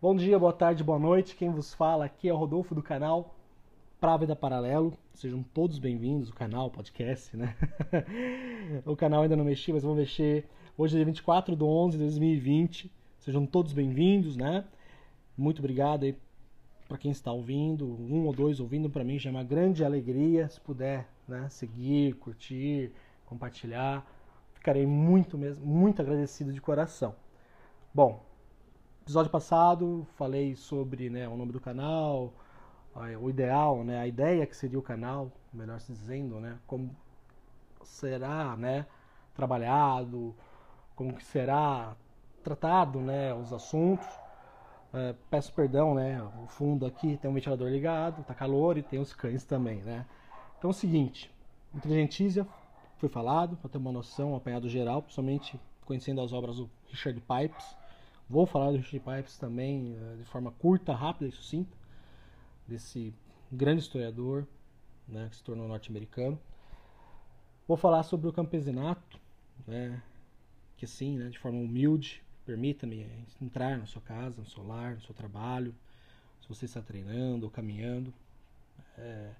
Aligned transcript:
Bom 0.00 0.14
dia, 0.14 0.38
boa 0.38 0.52
tarde, 0.52 0.84
boa 0.84 0.96
noite. 0.96 1.34
Quem 1.34 1.50
vos 1.50 1.74
fala 1.74 2.04
aqui 2.04 2.28
é 2.28 2.32
o 2.32 2.36
Rodolfo 2.36 2.72
do 2.72 2.80
canal 2.80 3.34
Právida 3.98 4.36
Paralelo. 4.36 4.96
Sejam 5.12 5.42
todos 5.42 5.80
bem-vindos, 5.80 6.28
o 6.28 6.32
canal, 6.32 6.70
podcast, 6.70 7.36
né? 7.36 7.56
o 8.86 8.94
canal 8.94 9.22
ainda 9.22 9.34
não 9.34 9.44
mexi, 9.44 9.72
mas 9.72 9.82
vou 9.82 9.96
mexer. 9.96 10.48
Hoje 10.76 10.94
é 10.94 10.98
dia 10.98 11.04
24 11.04 11.56
de 11.56 11.64
11 11.64 11.96
de 11.96 12.04
2020. 12.04 12.92
Sejam 13.18 13.44
todos 13.44 13.72
bem-vindos, 13.72 14.36
né? 14.36 14.64
Muito 15.36 15.58
obrigado 15.58 16.04
aí 16.04 16.16
para 16.86 16.96
quem 16.96 17.10
está 17.10 17.32
ouvindo, 17.32 17.84
um 17.84 18.24
ou 18.24 18.32
dois 18.32 18.60
ouvindo, 18.60 18.88
para 18.88 19.02
mim 19.02 19.18
já 19.18 19.30
é 19.30 19.32
uma 19.32 19.42
grande 19.42 19.84
alegria. 19.84 20.48
Se 20.48 20.60
puder 20.60 21.08
né, 21.26 21.48
seguir, 21.48 22.14
curtir, 22.14 22.92
compartilhar, 23.26 24.06
ficarei 24.54 24.86
muito 24.86 25.36
mesmo, 25.36 25.66
muito 25.66 26.00
agradecido 26.00 26.52
de 26.52 26.60
coração. 26.60 27.16
Bom, 27.92 28.27
episódio 29.08 29.32
passado 29.32 30.06
falei 30.18 30.54
sobre 30.54 31.08
né, 31.08 31.26
o 31.26 31.34
nome 31.34 31.50
do 31.50 31.58
canal, 31.58 32.30
o 33.18 33.30
ideal, 33.30 33.82
né, 33.82 33.98
a 33.98 34.06
ideia 34.06 34.46
que 34.46 34.54
seria 34.54 34.78
o 34.78 34.82
canal, 34.82 35.32
melhor 35.50 35.80
se 35.80 35.90
dizendo, 35.90 36.38
né, 36.38 36.58
como 36.66 36.94
será 37.82 38.54
né, 38.54 38.84
trabalhado, 39.34 40.34
como 40.94 41.14
que 41.14 41.24
será 41.24 41.96
tratado 42.44 43.00
né, 43.00 43.32
os 43.32 43.50
assuntos. 43.50 44.06
É, 44.92 45.14
peço 45.30 45.54
perdão, 45.54 45.94
né? 45.94 46.22
O 46.42 46.46
fundo 46.46 46.86
aqui 46.86 47.18
tem 47.18 47.30
um 47.30 47.34
ventilador 47.34 47.68
ligado, 47.68 48.24
tá 48.24 48.34
calor 48.34 48.76
e 48.76 48.82
tem 48.82 48.98
os 48.98 49.12
cães 49.14 49.44
também, 49.44 49.82
né? 49.82 50.04
Então 50.58 50.68
é 50.68 50.70
o 50.70 50.74
seguinte, 50.74 51.30
Inteligentícia 51.74 52.46
foi 52.98 53.08
falado, 53.08 53.56
para 53.56 53.70
ter 53.70 53.78
uma 53.78 53.92
noção, 53.92 54.32
um 54.32 54.36
apanhado 54.36 54.68
geral, 54.68 55.02
principalmente 55.02 55.58
conhecendo 55.86 56.20
as 56.20 56.32
obras 56.32 56.56
do 56.56 56.70
Richard 56.90 57.20
Pipes, 57.20 57.76
Vou 58.28 58.44
falar 58.44 58.70
do 58.72 58.76
Richard 58.76 59.00
Pipes 59.00 59.38
também 59.38 59.96
eh, 59.96 60.16
de 60.16 60.24
forma 60.24 60.50
curta, 60.52 60.94
rápida 60.94 61.28
e 61.28 61.32
sucinta, 61.32 61.74
desse 62.66 63.14
grande 63.50 63.80
historiador 63.80 64.46
né, 65.08 65.28
que 65.30 65.36
se 65.36 65.42
tornou 65.42 65.66
norte-americano. 65.66 66.38
Vou 67.66 67.76
falar 67.76 68.02
sobre 68.02 68.28
o 68.28 68.32
campesinato, 68.32 69.18
né, 69.66 70.02
que 70.76 70.84
assim, 70.84 71.16
né, 71.16 71.30
de 71.30 71.38
forma 71.38 71.58
humilde, 71.58 72.22
permita-me 72.44 73.06
entrar 73.40 73.78
na 73.78 73.86
sua 73.86 74.02
casa, 74.02 74.40
no 74.40 74.46
seu 74.46 74.66
lar, 74.66 74.94
no 74.94 75.00
seu 75.00 75.14
trabalho, 75.14 75.74
se 76.40 76.48
você 76.48 76.66
está 76.66 76.82
treinando 76.82 77.46
ou 77.46 77.50
caminhando, 77.50 78.12
é, 78.96 79.34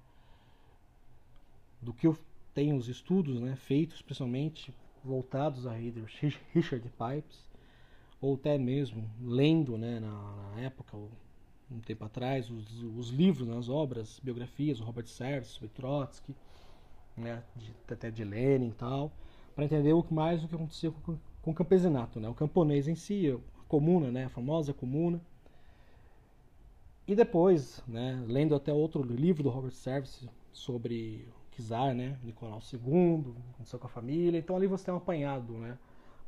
do 1.81 1.93
que 1.93 2.07
eu 2.07 2.17
tenho 2.53 2.75
os 2.75 2.87
estudos 2.87 3.39
né, 3.39 3.55
feitos, 3.55 4.01
principalmente 4.01 4.73
voltados 5.03 5.65
a 5.65 5.73
Richard 5.73 6.87
Pipes, 6.89 7.48
ou 8.21 8.35
até 8.35 8.57
mesmo 8.57 9.09
lendo 9.21 9.77
né, 9.77 9.99
na, 9.99 10.51
na 10.55 10.61
época, 10.61 10.97
um 11.71 11.79
tempo 11.79 12.03
atrás, 12.03 12.49
os, 12.49 12.83
os 12.97 13.09
livros, 13.09 13.47
né, 13.47 13.57
as 13.57 13.69
obras, 13.69 14.19
biografias, 14.21 14.79
o 14.79 14.83
Robert 14.83 15.07
Serres, 15.07 15.61
o 15.61 15.67
Trotsky, 15.67 16.35
né, 17.15 17.43
de, 17.55 17.73
até 17.91 18.09
de 18.09 18.23
Lenin 18.23 18.69
e 18.69 18.73
tal, 18.73 19.11
para 19.55 19.65
entender 19.65 19.93
o 19.93 20.03
que 20.03 20.13
mais 20.13 20.43
o 20.43 20.47
que 20.47 20.55
acontecia 20.55 20.91
com, 20.91 21.17
com 21.41 21.51
o 21.51 21.53
campesinato, 21.53 22.19
né, 22.19 22.27
o 22.27 22.33
camponês 22.33 22.87
em 22.87 22.95
si, 22.95 23.29
a 23.29 23.37
comuna, 23.67 24.11
né, 24.11 24.25
a 24.25 24.29
famosa 24.29 24.73
comuna. 24.73 25.21
E 27.07 27.15
depois, 27.15 27.81
né, 27.87 28.23
lendo 28.27 28.53
até 28.53 28.73
outro 28.73 29.01
livro 29.01 29.43
do 29.43 29.49
Robert 29.49 29.71
Service 29.71 30.29
sobre 30.51 31.27
o 31.37 31.61
czar, 31.61 31.93
né, 31.95 32.17
Nicolau 32.23 32.59
II, 32.71 33.33
aconteceu 33.53 33.79
com 33.79 33.87
a 33.87 33.89
família, 33.89 34.37
então 34.37 34.55
ali 34.55 34.67
você 34.67 34.85
tem 34.85 34.93
um 34.93 34.97
apanhado, 34.97 35.53
né, 35.53 35.77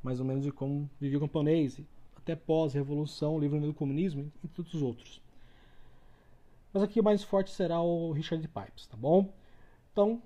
mais 0.03 0.19
ou 0.19 0.25
menos 0.25 0.43
de 0.43 0.51
como 0.51 0.89
vivia 0.99 1.17
o 1.17 1.21
camponês, 1.21 1.79
até 2.15 2.35
pós-revolução, 2.35 3.39
livro 3.39 3.59
do 3.59 3.73
comunismo 3.73 4.31
e 4.43 4.47
tantos 4.47 4.81
outros. 4.81 5.21
Mas 6.73 6.83
aqui 6.83 6.99
o 6.99 7.03
mais 7.03 7.23
forte 7.23 7.51
será 7.51 7.81
o 7.81 8.11
Richard 8.11 8.47
Pipes, 8.47 8.87
tá 8.87 8.95
bom? 8.95 9.33
Então, 9.91 10.21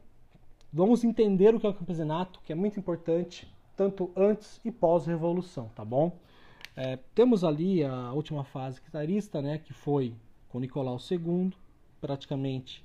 vamos 0.72 1.04
entender 1.04 1.56
o 1.56 1.60
que 1.60 1.66
é 1.66 1.70
o 1.70 1.74
campesinato, 1.74 2.40
que 2.44 2.52
é 2.52 2.56
muito 2.56 2.80
importante, 2.80 3.52
tanto 3.76 4.12
antes 4.16 4.62
e 4.64 4.72
pós-revolução, 4.72 5.70
tá 5.76 5.84
bom? 5.84 6.18
É, 6.76 6.98
temos 7.16 7.44
ali 7.44 7.84
a 7.84 8.12
última 8.12 8.44
fase 8.44 8.82
czarista, 8.92 9.42
né, 9.42 9.58
que 9.58 9.74
foi 9.74 10.14
com 10.50 10.60
Nicolau 10.60 10.98
II, 11.10 11.52
praticamente 12.02 12.84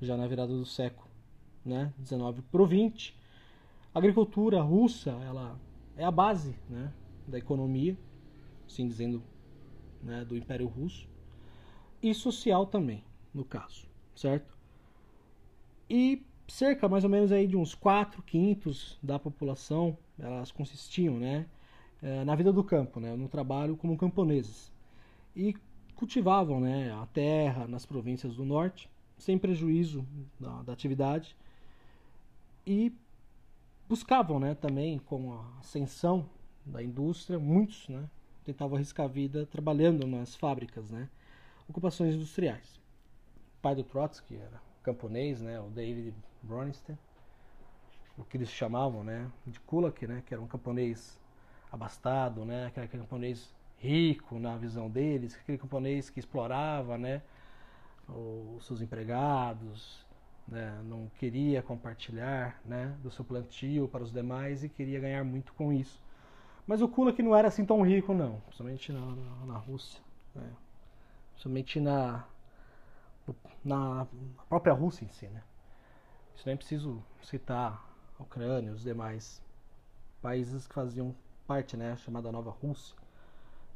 já 0.00 0.16
na 0.16 0.26
virada 0.26 0.52
do 0.52 0.66
século 0.66 1.08
né, 1.64 1.92
19 1.98 2.42
para 2.42 2.62
o 2.62 2.66
20. 2.66 3.16
A 3.94 3.98
agricultura 3.98 4.60
russa, 4.60 5.10
ela 5.24 5.58
é 5.96 6.04
a 6.04 6.10
base 6.10 6.56
né, 6.68 6.92
da 7.26 7.38
economia, 7.38 7.96
assim 8.66 8.86
dizendo, 8.86 9.22
né, 10.02 10.24
do 10.24 10.36
Império 10.36 10.66
Russo, 10.66 11.08
e 12.02 12.12
social 12.14 12.66
também, 12.66 13.02
no 13.32 13.44
caso, 13.44 13.86
certo? 14.14 14.56
E 15.88 16.22
cerca 16.46 16.88
mais 16.88 17.04
ou 17.04 17.10
menos 17.10 17.32
aí 17.32 17.46
de 17.46 17.56
uns 17.56 17.74
4 17.74 18.22
quintos 18.22 18.98
da 19.02 19.18
população, 19.18 19.96
elas 20.18 20.50
consistiam 20.50 21.18
né, 21.18 21.46
eh, 22.02 22.24
na 22.24 22.34
vida 22.34 22.52
do 22.52 22.62
campo, 22.62 23.00
né, 23.00 23.14
no 23.16 23.28
trabalho 23.28 23.76
como 23.76 23.96
camponeses. 23.96 24.72
E 25.34 25.56
cultivavam 25.94 26.60
né, 26.60 26.92
a 26.92 27.06
terra 27.06 27.66
nas 27.66 27.86
províncias 27.86 28.36
do 28.36 28.44
norte, 28.44 28.90
sem 29.16 29.38
prejuízo 29.38 30.06
da, 30.38 30.62
da 30.62 30.72
atividade, 30.72 31.36
e 32.66 32.92
buscavam 33.88 34.40
né, 34.40 34.54
também 34.54 34.98
com 34.98 35.32
a 35.32 35.58
ascensão 35.60 36.28
da 36.64 36.82
indústria, 36.82 37.38
muitos 37.38 37.88
né, 37.88 38.08
tentavam 38.44 38.76
arriscar 38.76 39.06
a 39.06 39.08
vida 39.08 39.46
trabalhando 39.46 40.06
nas 40.06 40.34
fábricas, 40.34 40.90
né, 40.90 41.08
ocupações 41.68 42.14
industriais. 42.14 42.80
O 43.58 43.62
pai 43.62 43.74
do 43.74 43.84
Trotsky 43.84 44.36
era 44.36 44.60
camponês, 44.82 45.40
né, 45.40 45.60
o 45.60 45.68
David 45.68 46.14
Bronistein, 46.42 46.98
o 48.16 48.24
que 48.24 48.36
eles 48.36 48.50
chamavam 48.50 49.02
né, 49.02 49.30
de 49.46 49.60
Kulak, 49.60 50.06
né, 50.06 50.22
que 50.24 50.32
era 50.32 50.42
um 50.42 50.46
camponês 50.46 51.20
abastado, 51.70 52.44
né, 52.44 52.66
aquele 52.66 52.88
camponês 52.88 53.54
rico 53.78 54.38
na 54.38 54.56
visão 54.56 54.88
deles, 54.88 55.34
aquele 55.34 55.58
camponês 55.58 56.08
que 56.08 56.18
explorava 56.18 56.96
né, 56.96 57.22
os 58.08 58.64
seus 58.64 58.80
empregados, 58.80 60.03
né, 60.46 60.80
não 60.84 61.10
queria 61.18 61.62
compartilhar 61.62 62.60
né, 62.64 62.94
do 63.02 63.10
seu 63.10 63.24
plantio 63.24 63.88
para 63.88 64.02
os 64.02 64.12
demais 64.12 64.62
e 64.62 64.68
queria 64.68 65.00
ganhar 65.00 65.24
muito 65.24 65.52
com 65.54 65.72
isso. 65.72 66.02
Mas 66.66 66.80
o 66.80 66.88
Kulak 66.88 67.22
não 67.22 67.34
era 67.36 67.48
assim 67.48 67.64
tão 67.64 67.82
rico, 67.82 68.14
não, 68.14 68.40
principalmente 68.40 68.92
na, 68.92 69.00
na, 69.00 69.46
na 69.46 69.58
Rússia, 69.58 70.02
né, 70.34 70.50
principalmente 71.32 71.80
na, 71.80 72.24
na 73.64 74.06
própria 74.48 74.72
Rússia 74.72 75.04
em 75.04 75.08
si. 75.08 75.26
Né. 75.26 75.42
Isso 76.34 76.46
nem 76.46 76.56
preciso 76.56 77.02
citar 77.22 77.84
a 78.18 78.22
Ucrânia 78.22 78.70
e 78.70 78.72
os 78.72 78.82
demais 78.82 79.42
países 80.20 80.66
que 80.66 80.74
faziam 80.74 81.14
parte, 81.46 81.76
né, 81.76 81.96
chamada 81.96 82.32
Nova 82.32 82.50
Rússia, 82.50 82.96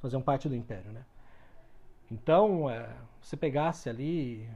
faziam 0.01 0.23
parte 0.23 0.49
do 0.49 0.55
Império. 0.55 0.91
Né. 0.93 1.05
Então, 2.11 2.71
é, 2.71 2.95
se 3.21 3.37
pegasse 3.37 3.89
ali 3.89 4.49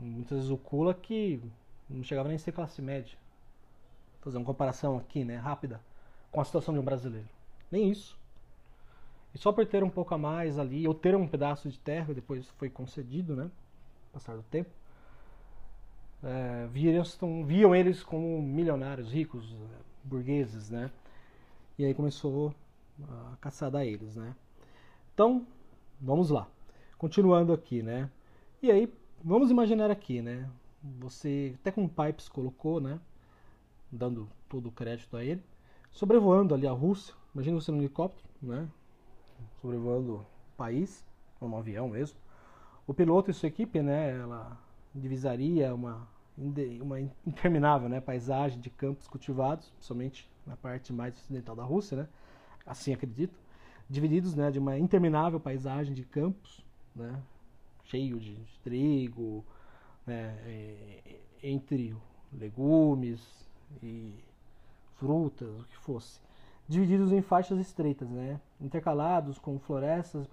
muitas 0.00 0.38
vezes 0.38 0.50
o 0.50 0.56
Kula 0.56 0.94
que 0.94 1.40
não 1.88 2.02
chegava 2.02 2.28
nem 2.28 2.36
a 2.36 2.38
ser 2.38 2.52
classe 2.52 2.80
média. 2.80 3.16
Vou 4.14 4.24
fazer 4.24 4.38
uma 4.38 4.46
comparação 4.46 4.96
aqui, 4.96 5.24
né, 5.24 5.36
rápida, 5.36 5.80
com 6.30 6.40
a 6.40 6.44
situação 6.44 6.72
de 6.74 6.80
um 6.80 6.84
brasileiro. 6.84 7.28
Nem 7.70 7.90
isso. 7.90 8.18
E 9.34 9.38
só 9.38 9.52
por 9.52 9.64
ter 9.66 9.82
um 9.82 9.90
pouco 9.90 10.14
a 10.14 10.18
mais 10.18 10.58
ali, 10.58 10.86
ou 10.86 10.94
ter 10.94 11.14
um 11.14 11.26
pedaço 11.26 11.68
de 11.68 11.78
terra, 11.78 12.12
depois 12.12 12.48
foi 12.50 12.68
concedido, 12.68 13.36
né, 13.36 13.50
passar 14.12 14.36
do 14.36 14.42
tempo, 14.42 14.70
é, 16.22 16.66
viam, 16.66 17.02
viam 17.44 17.74
eles 17.74 18.02
como 18.02 18.42
milionários, 18.42 19.12
ricos, 19.12 19.56
burgueses, 20.02 20.68
né, 20.70 20.90
e 21.78 21.84
aí 21.84 21.94
começou 21.94 22.54
a 23.32 23.36
caçada 23.40 23.78
a 23.78 23.86
eles, 23.86 24.16
né. 24.16 24.34
Então, 25.14 25.46
vamos 26.00 26.30
lá. 26.30 26.48
Continuando 26.98 27.52
aqui, 27.52 27.82
né, 27.82 28.10
e 28.60 28.70
aí 28.70 28.92
Vamos 29.22 29.50
imaginar 29.50 29.90
aqui, 29.90 30.22
né? 30.22 30.48
Você, 30.98 31.54
até 31.60 31.70
com 31.70 31.86
Pipes 31.86 32.26
colocou, 32.26 32.80
né? 32.80 32.98
Dando 33.92 34.26
todo 34.48 34.70
o 34.70 34.72
crédito 34.72 35.14
a 35.14 35.22
ele. 35.22 35.42
Sobrevoando 35.90 36.54
ali 36.54 36.66
a 36.66 36.72
Rússia. 36.72 37.14
Imagina 37.34 37.60
você 37.60 37.70
no 37.70 37.76
helicóptero, 37.78 38.26
né? 38.40 38.66
Sobrevoando 39.60 40.14
o 40.14 40.26
país, 40.56 41.04
ou 41.38 41.50
no 41.50 41.58
avião 41.58 41.86
mesmo. 41.86 42.18
O 42.86 42.94
piloto 42.94 43.30
e 43.30 43.34
sua 43.34 43.48
equipe, 43.48 43.82
né? 43.82 44.18
Ela 44.18 44.58
divisaria 44.94 45.74
uma, 45.74 46.08
uma 46.80 46.98
interminável 47.26 47.90
né, 47.90 48.00
paisagem 48.00 48.58
de 48.58 48.70
campos 48.70 49.06
cultivados, 49.06 49.70
somente 49.80 50.30
na 50.46 50.56
parte 50.56 50.94
mais 50.94 51.14
ocidental 51.14 51.54
da 51.54 51.62
Rússia, 51.62 51.94
né? 51.94 52.08
Assim 52.64 52.94
acredito. 52.94 53.38
Divididos 53.88 54.34
né, 54.34 54.50
de 54.50 54.58
uma 54.58 54.78
interminável 54.78 55.38
paisagem 55.38 55.92
de 55.92 56.04
campos, 56.04 56.64
né? 56.96 57.20
Cheio 57.90 58.20
de, 58.20 58.36
trigo, 58.62 59.44
né, 60.06 60.38
é, 60.46 61.20
entre 61.42 61.96
legumes 62.32 63.20
e 63.82 64.14
frutas, 64.96 65.48
o 65.60 65.64
que 65.64 65.76
fosse, 65.78 66.20
divididos 66.68 67.10
em 67.12 67.20
faixas 67.20 67.58
estreitas, 67.58 68.08
né, 68.08 68.40
intercalados 68.60 69.38
com 69.38 69.58
florestas, 69.58 70.28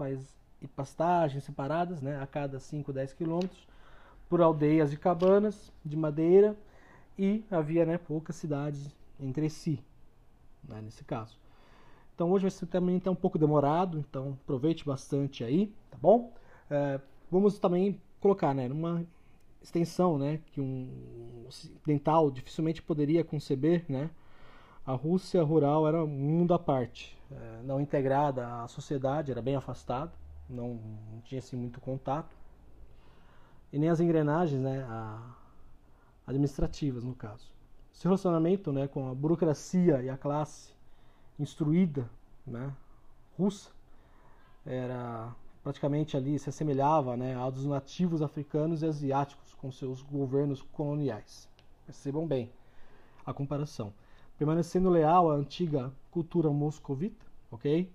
e 0.62 0.68
pastagens 0.68 1.44
separadas, 1.44 2.02
né, 2.02 2.22
a 2.22 2.28
cada 2.28 2.60
5, 2.60 2.94
10 2.94 3.14
quilômetros, 3.14 3.68
por 4.30 4.42
aldeias 4.42 4.92
e 4.94 4.98
cabanas 4.98 5.72
de 5.84 5.96
madeira, 5.96 6.56
e 7.18 7.44
havia 7.50 7.86
né, 7.86 7.98
poucas 7.98 8.36
cidades 8.36 8.96
entre 9.20 9.50
si, 9.50 9.80
né, 10.64 10.80
nesse 10.82 11.04
caso. 11.04 11.38
Então 12.14 12.32
hoje 12.32 12.44
vai 12.44 12.52
ser 12.52 12.66
também 12.68 13.00
tá 13.00 13.10
um 13.10 13.16
pouco 13.16 13.38
demorado, 13.38 14.00
então 14.00 14.38
aproveite 14.44 14.84
bastante 14.84 15.44
aí, 15.44 15.72
tá 15.90 15.98
bom? 16.02 16.34
É, 16.70 17.00
vamos 17.32 17.60
também 17.60 18.00
colocar, 18.20 18.54
né, 18.54 18.68
numa 18.68 19.06
extensão, 19.62 20.18
né, 20.18 20.40
que 20.52 20.62
um 20.62 21.46
ocidental 21.48 22.32
dificilmente 22.32 22.82
poderia 22.82 23.24
conceber, 23.24 23.86
né, 23.90 24.10
a 24.86 24.94
Rússia 24.94 25.44
rural 25.44 25.88
era 25.88 26.04
um 26.04 26.08
mundo 26.08 26.54
à 26.54 26.60
parte, 26.60 27.18
é, 27.32 27.62
não 27.64 27.82
integrada 27.82 28.64
à 28.64 28.68
sociedade, 28.68 29.32
era 29.32 29.42
bem 29.42 29.56
afastado, 29.56 30.12
não, 30.50 30.80
não 31.12 31.22
tinha 31.22 31.40
assim 31.40 31.58
muito 31.58 31.82
contato, 31.82 32.36
e 33.72 33.78
nem 33.78 33.90
as 33.90 34.00
engrenagens, 34.00 34.62
né, 34.62 34.84
a, 34.84 35.36
administrativas 36.26 37.04
no 37.04 37.14
caso. 37.14 37.52
Esse 37.94 38.04
relacionamento, 38.04 38.72
né, 38.72 38.88
com 38.88 39.10
a 39.10 39.16
burocracia 39.16 40.02
e 40.02 40.10
a 40.10 40.18
classe 40.18 40.74
instruída, 41.40 42.10
né, 42.46 42.74
russa, 43.38 43.72
era 44.66 45.34
praticamente 45.68 46.16
ali 46.16 46.40
se 46.40 46.48
assemelhava 46.48 47.18
né, 47.18 47.36
aos 47.36 47.66
nativos 47.66 48.22
africanos 48.22 48.84
e 48.84 48.86
asiáticos 48.86 49.54
com 49.56 49.70
seus 49.70 50.02
governos 50.02 50.62
coloniais. 50.62 51.50
Percebam 51.86 52.26
bem 52.26 52.50
a 53.26 53.34
comparação. 53.34 53.94
Permanecendo 54.38 54.90
leal 54.90 55.30
à 55.30 55.34
antiga 55.34 55.92
cultura 56.10 56.50
moscovita, 56.50 57.26
ok? 57.52 57.92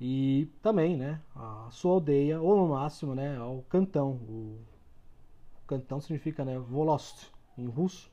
E 0.00 0.48
também, 0.62 0.96
né, 0.96 1.20
a 1.34 1.68
sua 1.70 1.92
aldeia, 1.92 2.40
ou 2.40 2.56
no 2.56 2.68
máximo, 2.68 3.14
né, 3.14 3.36
ao 3.36 3.60
cantão. 3.68 4.12
O 4.12 4.58
cantão 5.66 6.00
significa, 6.00 6.46
né, 6.46 6.58
volost, 6.58 7.30
em 7.58 7.66
russo. 7.66 8.10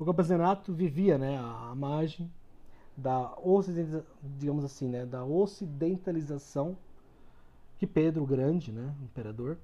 O 0.00 0.04
campesinato 0.04 0.74
vivia, 0.74 1.16
né, 1.16 1.38
à 1.38 1.72
margem 1.76 2.28
da 2.96 3.32
digamos 4.36 4.64
assim, 4.64 4.88
né, 4.88 5.06
da 5.06 5.24
ocidentalização 5.24 6.76
que 7.78 7.86
Pedro 7.86 8.22
o 8.22 8.26
Grande, 8.26 8.72
né, 8.72 8.94
imperador, 9.02 9.58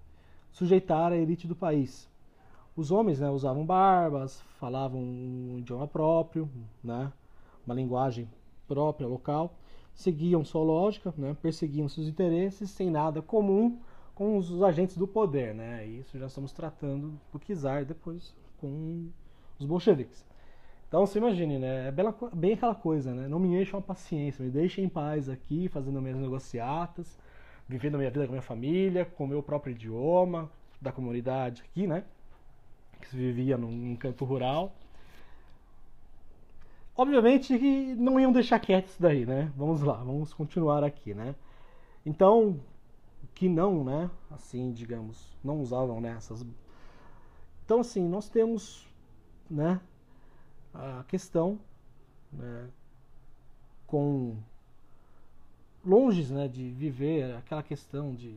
sujeitara 0.50 1.14
a 1.14 1.18
elite 1.18 1.46
do 1.46 1.56
país. 1.56 2.08
Os 2.76 2.90
homens 2.90 3.20
né, 3.20 3.30
usavam 3.30 3.64
barbas, 3.64 4.40
falavam 4.58 5.00
um 5.00 5.56
idioma 5.58 5.86
próprio, 5.86 6.48
né, 6.82 7.12
uma 7.66 7.74
linguagem 7.74 8.28
própria, 8.66 9.06
local, 9.06 9.54
seguiam 9.94 10.44
sua 10.44 10.62
lógica, 10.62 11.12
né, 11.16 11.36
perseguiam 11.40 11.88
seus 11.88 12.06
interesses 12.06 12.70
sem 12.70 12.90
nada 12.90 13.20
comum 13.20 13.78
com 14.14 14.36
os 14.36 14.62
agentes 14.62 14.96
do 14.96 15.06
poder. 15.06 15.54
Né, 15.54 15.86
isso 15.86 16.18
já 16.18 16.26
estamos 16.26 16.52
tratando 16.52 17.18
do 17.32 17.38
czar 17.38 17.84
depois 17.84 18.34
com 18.58 19.08
os 19.58 19.66
bolcheviques. 19.66 20.24
Então 20.92 21.06
você 21.06 21.18
imagine, 21.18 21.58
né? 21.58 21.88
É 21.88 21.90
bem, 21.90 22.04
bem 22.34 22.52
aquela 22.52 22.74
coisa, 22.74 23.14
né? 23.14 23.26
Não 23.26 23.38
me 23.38 23.58
encham 23.58 23.80
a 23.80 23.82
paciência, 23.82 24.44
me 24.44 24.50
deixem 24.50 24.84
em 24.84 24.90
paz 24.90 25.26
aqui, 25.26 25.66
fazendo 25.66 26.02
minhas 26.02 26.18
negociatas, 26.18 27.18
vivendo 27.72 27.94
a 27.94 27.98
minha 27.98 28.10
vida 28.10 28.26
com 28.26 28.32
a 28.32 28.36
minha 28.36 28.42
família, 28.42 29.04
com 29.04 29.24
o 29.24 29.28
meu 29.28 29.42
próprio 29.42 29.72
idioma, 29.72 30.50
da 30.80 30.92
comunidade 30.92 31.62
aqui, 31.62 31.86
né? 31.86 32.04
Que 33.00 33.08
se 33.08 33.16
vivia 33.16 33.56
num, 33.56 33.70
num 33.70 33.96
campo 33.96 34.24
rural. 34.24 34.74
Obviamente 36.94 37.58
que 37.58 37.94
não 37.94 38.20
iam 38.20 38.30
deixar 38.30 38.60
quieto 38.60 38.88
isso 38.88 39.00
daí, 39.00 39.24
né? 39.24 39.50
Vamos 39.56 39.80
lá, 39.80 39.94
vamos 39.94 40.34
continuar 40.34 40.84
aqui, 40.84 41.14
né? 41.14 41.34
Então, 42.04 42.60
que 43.34 43.48
não, 43.48 43.82
né? 43.82 44.10
Assim, 44.30 44.70
digamos, 44.72 45.34
não 45.42 45.60
usavam 45.60 46.00
né, 46.00 46.14
essas. 46.16 46.44
Então, 47.64 47.80
assim, 47.80 48.06
nós 48.06 48.28
temos, 48.28 48.86
né? 49.48 49.80
A 50.74 51.04
questão, 51.08 51.58
né, 52.32 52.68
com 53.86 54.36
longe 55.84 56.32
né, 56.32 56.48
de 56.48 56.70
viver 56.70 57.34
aquela 57.36 57.62
questão 57.62 58.14
de, 58.14 58.32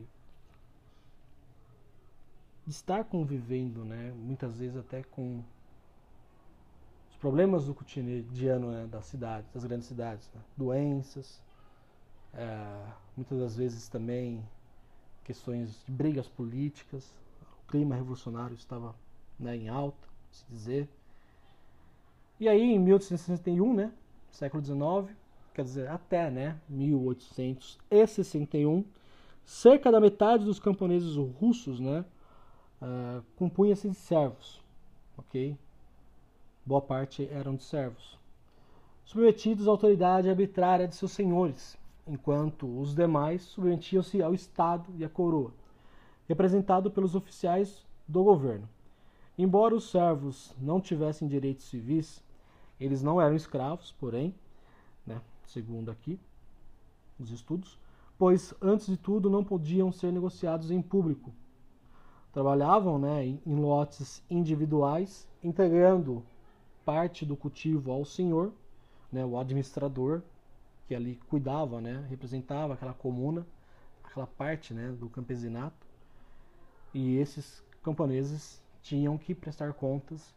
de 2.66 2.70
estar 2.70 3.04
convivendo, 3.04 3.84
né, 3.84 4.12
muitas 4.16 4.58
vezes 4.58 4.76
até 4.76 5.02
com 5.02 5.42
os 7.10 7.16
problemas 7.16 7.66
do 7.66 7.74
cotidiano 7.74 8.70
né, 8.70 8.86
das 8.86 9.06
cidades, 9.06 9.50
das 9.52 9.64
grandes 9.64 9.86
cidades, 9.86 10.30
né, 10.34 10.40
doenças, 10.56 11.40
é, 12.34 12.92
muitas 13.16 13.38
das 13.38 13.56
vezes 13.56 13.88
também 13.88 14.44
questões 15.24 15.82
de 15.84 15.92
brigas 15.92 16.28
políticas, 16.28 17.10
o 17.64 17.70
clima 17.70 17.94
revolucionário 17.94 18.54
estava 18.54 18.94
né, 19.38 19.56
em 19.56 19.68
alta, 19.68 20.06
se 20.30 20.44
dizer. 20.48 20.88
E 22.38 22.48
aí, 22.48 22.60
em 22.60 22.78
1861, 22.78 23.74
né, 23.74 23.92
século 24.30 24.62
XIX, 24.62 25.16
quer 25.56 25.64
dizer, 25.64 25.88
até 25.88 26.30
né, 26.30 26.60
1861, 26.68 28.84
cerca 29.42 29.90
da 29.90 29.98
metade 29.98 30.44
dos 30.44 30.60
camponeses 30.60 31.16
russos 31.16 31.80
né, 31.80 32.04
uh, 32.82 33.22
compunha-se 33.36 33.88
de 33.88 33.94
servos, 33.94 34.62
ok? 35.16 35.56
Boa 36.64 36.80
parte 36.82 37.26
eram 37.32 37.56
de 37.56 37.64
servos, 37.64 38.18
submetidos 39.02 39.66
à 39.66 39.70
autoridade 39.70 40.28
arbitrária 40.28 40.86
de 40.86 40.94
seus 40.94 41.12
senhores, 41.12 41.78
enquanto 42.06 42.78
os 42.78 42.94
demais 42.94 43.40
submetiam-se 43.40 44.22
ao 44.22 44.34
Estado 44.34 44.92
e 44.98 45.06
à 45.06 45.08
coroa, 45.08 45.54
representado 46.28 46.90
pelos 46.90 47.14
oficiais 47.14 47.82
do 48.06 48.22
governo. 48.22 48.68
Embora 49.38 49.74
os 49.74 49.90
servos 49.90 50.54
não 50.60 50.82
tivessem 50.82 51.26
direitos 51.26 51.64
civis, 51.64 52.22
eles 52.78 53.02
não 53.02 53.18
eram 53.18 53.34
escravos, 53.34 53.92
porém, 53.92 54.34
segundo 55.46 55.90
aqui 55.90 56.18
os 57.18 57.30
estudos, 57.30 57.78
pois 58.18 58.54
antes 58.60 58.86
de 58.86 58.96
tudo 58.96 59.30
não 59.30 59.44
podiam 59.44 59.92
ser 59.92 60.12
negociados 60.12 60.70
em 60.70 60.82
público. 60.82 61.32
Trabalhavam 62.32 62.98
né, 62.98 63.24
em, 63.24 63.40
lotes 63.46 64.22
individuais, 64.28 65.26
entregando 65.42 66.22
parte 66.84 67.24
do 67.24 67.36
cultivo 67.36 67.90
ao 67.90 68.04
senhor, 68.04 68.52
né, 69.10 69.24
o 69.24 69.38
administrador, 69.38 70.22
que 70.86 70.94
ali 70.94 71.16
cuidava, 71.28 71.80
né, 71.80 72.06
representava 72.08 72.74
aquela 72.74 72.92
comuna, 72.92 73.46
aquela 74.04 74.26
parte 74.26 74.74
né, 74.74 74.92
do 74.92 75.08
campesinato. 75.08 75.86
E 76.92 77.16
esses 77.16 77.62
camponeses 77.82 78.62
tinham 78.82 79.18
que 79.18 79.34
prestar 79.34 79.72
contas 79.72 80.34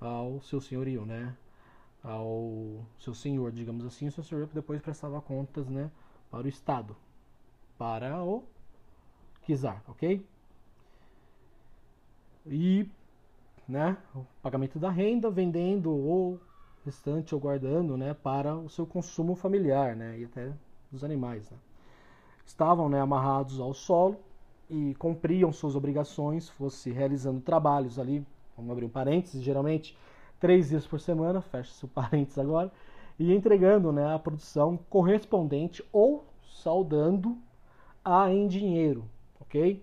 ao 0.00 0.40
seu 0.42 0.60
senhorio, 0.60 1.04
né, 1.04 1.34
ao 2.02 2.84
seu 2.98 3.14
senhor, 3.14 3.52
digamos 3.52 3.84
assim, 3.86 4.08
o 4.08 4.12
seu 4.12 4.24
senhor 4.24 4.46
depois 4.52 4.80
prestava 4.80 5.20
contas, 5.20 5.68
né, 5.68 5.90
para 6.30 6.44
o 6.44 6.48
Estado, 6.48 6.96
para 7.78 8.22
o 8.22 8.44
czar, 9.46 9.82
ok? 9.86 10.24
E, 12.46 12.88
né, 13.68 13.96
o 14.14 14.24
pagamento 14.42 14.78
da 14.78 14.90
renda, 14.90 15.30
vendendo 15.30 15.92
ou 15.92 16.40
restante 16.84 17.34
ou 17.34 17.40
guardando, 17.40 17.96
né, 17.96 18.14
para 18.14 18.56
o 18.56 18.68
seu 18.68 18.84
consumo 18.84 19.36
familiar, 19.36 19.94
né, 19.94 20.18
e 20.18 20.24
até 20.24 20.52
dos 20.90 21.04
animais, 21.04 21.48
né. 21.50 21.58
Estavam, 22.44 22.88
né, 22.88 23.00
amarrados 23.00 23.60
ao 23.60 23.72
solo 23.72 24.18
e 24.68 24.94
cumpriam 24.96 25.52
suas 25.52 25.76
obrigações, 25.76 26.48
fosse 26.48 26.90
realizando 26.90 27.40
trabalhos 27.40 27.98
ali, 27.98 28.26
vamos 28.56 28.72
abrir 28.72 28.86
um 28.86 28.90
parênteses, 28.90 29.40
geralmente 29.42 29.96
três 30.42 30.70
dias 30.70 30.84
por 30.84 30.98
semana, 30.98 31.40
fecha-se 31.40 31.84
o 31.84 31.88
parênteses 31.88 32.36
agora, 32.36 32.72
e 33.16 33.32
entregando 33.32 33.92
né, 33.92 34.12
a 34.12 34.18
produção 34.18 34.76
correspondente 34.90 35.84
ou 35.92 36.26
saudando 36.44 37.38
a 38.04 38.28
em 38.28 38.48
dinheiro, 38.48 39.04
ok? 39.40 39.80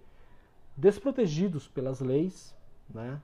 Desprotegidos 0.76 1.66
pelas 1.66 2.02
leis, 2.02 2.54
né, 2.94 3.22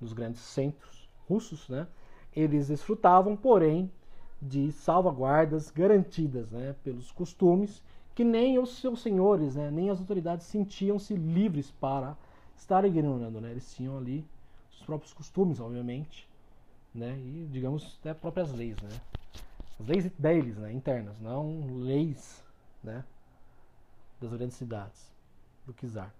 nos 0.00 0.14
grandes 0.14 0.40
centros 0.40 1.10
russos, 1.28 1.68
né, 1.68 1.86
eles 2.34 2.68
desfrutavam, 2.68 3.36
porém, 3.36 3.92
de 4.40 4.72
salvaguardas 4.72 5.70
garantidas 5.70 6.50
né, 6.50 6.74
pelos 6.82 7.12
costumes 7.12 7.82
que 8.14 8.24
nem 8.24 8.58
os 8.58 8.78
seus 8.78 9.02
senhores, 9.02 9.56
né, 9.56 9.70
nem 9.70 9.90
as 9.90 10.00
autoridades 10.00 10.46
sentiam-se 10.46 11.14
livres 11.14 11.70
para 11.70 12.16
estar 12.56 12.82
ignorando. 12.86 13.42
Né? 13.42 13.50
Eles 13.50 13.74
tinham 13.74 13.98
ali 13.98 14.24
os 14.72 14.80
próprios 14.82 15.12
costumes, 15.12 15.60
obviamente, 15.60 16.31
né? 16.94 17.18
E, 17.18 17.48
digamos, 17.50 17.98
até 18.00 18.14
próprias 18.14 18.52
leis, 18.52 18.76
né? 18.82 18.90
As 19.80 19.86
leis 19.86 20.10
deles, 20.18 20.56
né? 20.56 20.72
Internas, 20.72 21.18
não 21.20 21.76
leis, 21.76 22.44
né? 22.82 23.04
Das 24.20 24.32
grandes 24.32 24.56
cidades, 24.56 25.12
do 25.66 25.72
czar. 25.72 26.12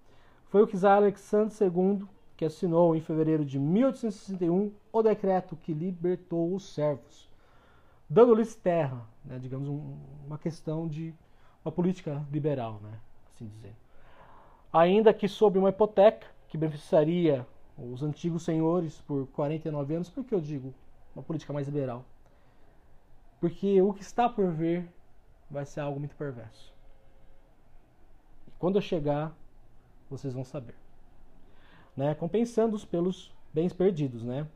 Foi 0.49 0.63
o 0.63 0.67
czar 0.67 0.97
Alexandre 0.97 1.55
II 1.61 2.07
que 2.37 2.45
assinou 2.45 2.97
em 2.97 3.01
fevereiro 3.01 3.45
de 3.45 3.59
1861 3.59 4.73
o 4.93 5.03
decreto 5.03 5.57
que 5.57 5.73
libertou 5.73 6.55
os 6.55 6.75
servos, 6.75 7.29
dando-lhes 8.09 8.55
terra, 8.55 9.07
né? 9.25 9.39
Digamos, 9.39 9.69
um, 9.69 9.97
uma 10.27 10.39
questão 10.39 10.89
de 10.89 11.15
uma 11.65 11.71
política 11.71 12.27
liberal, 12.33 12.81
né? 12.83 12.99
Assim 13.31 13.47
dizer. 13.47 13.75
ainda 14.73 15.13
que 15.15 15.29
sob 15.29 15.59
uma 15.59 15.69
hipoteca 15.69 16.27
que 16.49 16.59
beneficiaria 16.59 17.47
os 17.91 18.03
antigos 18.03 18.43
senhores 18.43 19.01
por 19.01 19.27
49 19.29 19.95
anos. 19.95 20.09
Por 20.09 20.25
que 20.25 20.35
eu 20.35 20.41
digo 20.41 20.73
uma 21.15 21.23
política 21.23 21.53
mais 21.53 21.67
liberal? 21.67 22.05
Porque 23.41 23.81
o 23.83 23.93
que 23.93 24.03
está 24.03 24.29
por 24.29 24.53
vir 24.53 24.89
vai 25.51 25.67
ser 25.67 25.81
algo 25.81 25.99
muito 25.99 26.15
perverso. 26.15 26.73
E 28.47 28.51
quando 28.59 28.77
eu 28.77 28.83
chegar, 28.83 29.37
vocês 30.09 30.33
vão 30.33 30.45
saber. 30.45 30.75
Né? 31.97 32.15
Compensando-os 32.15 32.85
pelos 32.85 33.33
bens 33.53 33.73
perdidos, 33.73 34.23
né? 34.23 34.47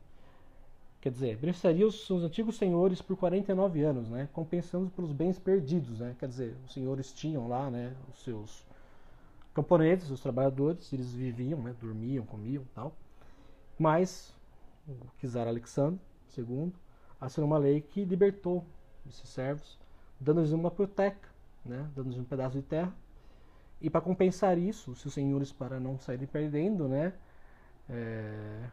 Quer 0.99 1.11
dizer, 1.11 1.37
beneficiaria 1.37 1.85
os 1.85 2.07
seus 2.07 2.23
antigos 2.23 2.57
senhores 2.57 3.01
por 3.01 3.15
49 3.15 3.83
anos, 3.83 4.09
né? 4.09 4.27
Compensando 4.33 4.89
pelos 4.89 5.11
bens 5.11 5.37
perdidos, 5.37 5.99
né? 5.99 6.15
Quer 6.19 6.27
dizer, 6.27 6.55
os 6.65 6.73
senhores 6.73 7.13
tinham 7.13 7.47
lá, 7.47 7.69
né, 7.69 7.95
os 8.11 8.23
seus 8.23 8.65
camponeses, 9.53 10.09
os 10.09 10.21
trabalhadores, 10.21 10.91
eles 10.91 11.11
viviam, 11.13 11.61
né, 11.61 11.75
dormiam, 11.79 12.25
comiam, 12.25 12.63
tal. 12.73 12.93
Mas 13.77 14.35
o 14.87 15.27
czar 15.27 15.47
Alexandre 15.47 15.99
II 16.37 16.73
assinou 17.19 17.47
uma 17.47 17.57
lei 17.57 17.81
que 17.81 18.05
libertou 18.05 18.65
esses 19.07 19.29
servos, 19.29 19.77
dando-lhes 20.19 20.51
uma 20.51 20.69
hipoteca, 20.69 21.29
né, 21.65 21.89
dando-lhes 21.95 22.17
um 22.17 22.23
pedaço 22.23 22.55
de 22.57 22.63
terra. 22.63 22.93
E 23.81 23.89
para 23.89 24.01
compensar 24.01 24.57
isso, 24.57 24.95
se 24.95 25.07
os 25.07 25.13
senhores 25.13 25.51
para 25.51 25.79
não 25.79 25.99
saírem 25.99 26.27
perdendo, 26.27 26.87
né, 26.87 27.13
é, 27.89 28.69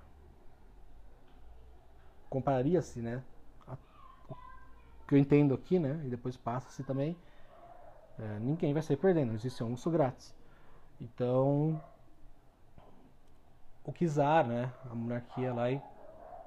compararia-se, 2.31 3.01
né, 3.01 3.23
a, 3.67 3.75
o 4.29 5.07
que 5.07 5.15
eu 5.15 5.19
entendo 5.19 5.55
aqui, 5.55 5.79
né, 5.79 6.01
e 6.05 6.09
depois 6.09 6.37
passa-se 6.37 6.83
também, 6.85 7.17
é, 8.19 8.39
ninguém 8.41 8.73
vai 8.73 8.83
sair 8.83 8.97
perdendo, 8.97 9.29
não 9.29 9.35
existe 9.35 9.63
almoço 9.63 9.91
grátis. 9.91 10.35
Então, 11.01 11.81
o 13.85 13.93
czar, 13.93 14.47
né, 14.47 14.73
a 14.91 14.95
monarquia 14.95 15.53
lá 15.53 15.71
e 15.71 15.81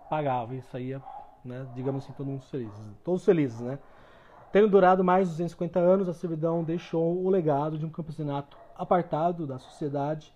pagava 0.10 0.56
e 0.56 0.62
saía, 0.64 1.02
né, 1.44 1.68
digamos 1.76 2.04
assim, 2.04 2.14
todos 2.14 2.50
felizes, 2.50 2.80
todos 3.04 3.24
felizes, 3.24 3.60
né? 3.62 3.80
Tendo 4.52 4.70
durado 4.70 5.04
mais 5.04 5.28
de 5.28 5.34
250 5.34 5.80
anos, 5.80 6.10
a 6.10 6.14
servidão 6.14 6.64
deixou 6.64 7.24
o 7.24 7.30
legado 7.30 7.78
de 7.78 7.86
um 7.86 7.90
campesinato 7.90 8.58
apartado 8.76 9.46
da 9.46 9.60
sociedade, 9.60 10.34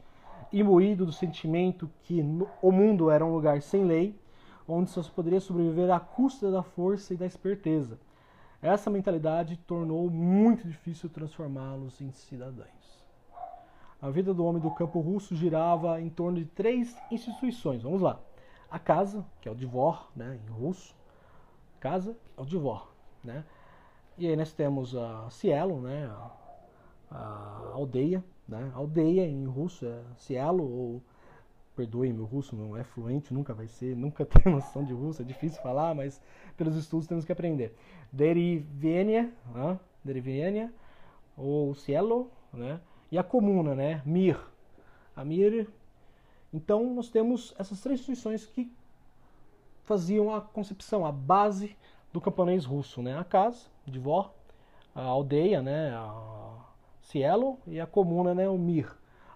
imbuído 0.51 1.05
do 1.05 1.13
sentimento 1.13 1.89
que 2.03 2.22
no, 2.22 2.48
o 2.62 2.72
mundo 2.72 3.10
era 3.10 3.25
um 3.25 3.34
lugar 3.34 3.62
sem 3.62 3.86
lei, 3.86 4.20
onde 4.67 4.89
só 4.91 5.01
se 5.01 5.10
poderia 5.10 5.39
sobreviver 5.39 5.89
à 5.89 6.00
custa 6.00 6.51
da 6.51 6.62
força 6.62 7.13
e 7.13 7.17
da 7.17 7.25
esperteza. 7.25 7.98
Essa 8.62 8.89
mentalidade 8.89 9.58
tornou 9.58 10.10
muito 10.10 10.67
difícil 10.67 11.10
transformá-los 11.10 12.00
em 12.00 12.12
cidadãos. 12.12 12.80
A 14.01 14.10
vida 14.10 14.34
do 14.34 14.43
homem 14.43 14.60
do 14.62 14.72
campo 14.72 15.00
russo 15.00 15.36
girava 15.36 16.01
em 16.01 16.10
torno 16.10 16.39
de 16.39 16.46
três 16.46 16.98
instituições. 17.12 17.84
Vamos 17.84 18.01
lá. 18.01 18.20
A 18.70 18.79
casa, 18.79 19.24
que 19.39 19.48
é 19.48 19.51
o 19.51 19.55
divor, 19.55 20.10
né, 20.15 20.39
em 20.43 20.51
russo. 20.51 20.96
Casa 21.79 22.17
é 22.36 22.41
o 22.41 22.46
divor, 22.46 22.91
né? 23.24 23.46
E 24.17 24.27
aí 24.27 24.36
nós 24.36 24.53
temos 24.53 24.96
a 24.96 25.29
cielo, 25.29 25.81
né, 25.81 26.10
a, 27.12 27.72
aldeia, 27.74 28.24
né? 28.48 28.72
Aldeia 28.74 29.25
em 29.25 29.46
russo 29.46 29.86
é 29.86 30.01
cielo 30.17 30.63
ou 30.63 31.01
perdoe 31.75 32.12
meu 32.12 32.25
russo 32.25 32.55
não 32.55 32.75
é 32.75 32.84
fluente, 32.84 33.34
nunca 33.34 33.53
vai 33.53 33.67
ser, 33.67 33.96
nunca 33.96 34.25
tenho 34.27 34.55
noção 34.55 34.84
de 34.84 34.93
russo, 34.93 35.22
é 35.22 35.25
difícil 35.25 35.62
falar, 35.62 35.96
mas 35.96 36.22
pelos 36.58 36.75
estudos 36.75 37.08
temos 37.08 37.24
que 37.24 37.31
aprender. 37.31 37.75
Derivenia, 38.12 39.31
né? 39.53 39.79
Derivenia 40.03 40.74
ou 41.38 41.75
cielo, 41.75 42.31
né? 42.51 42.79
E 43.11 43.17
a 43.17 43.23
comuna, 43.23 43.75
né? 43.75 44.01
Mir. 44.05 44.39
A 45.15 45.25
Mir. 45.25 45.67
Então 46.53 46.93
nós 46.93 47.09
temos 47.09 47.53
essas 47.59 47.81
três 47.81 47.99
instituições 47.99 48.45
que 48.45 48.71
faziam 49.83 50.33
a 50.33 50.41
concepção, 50.41 51.05
a 51.05 51.11
base 51.11 51.75
do 52.13 52.21
camponês 52.21 52.65
russo, 52.65 53.01
né? 53.01 53.17
A 53.17 53.23
casa, 53.23 53.65
Dvor, 53.85 54.31
a 54.95 55.01
aldeia, 55.01 55.61
né? 55.61 55.93
A 55.93 56.55
Cielo 57.01 57.57
e 57.67 57.79
a 57.79 57.85
comuna, 57.85 58.33
né? 58.33 58.47
O 58.47 58.57
Mir. 58.57 58.87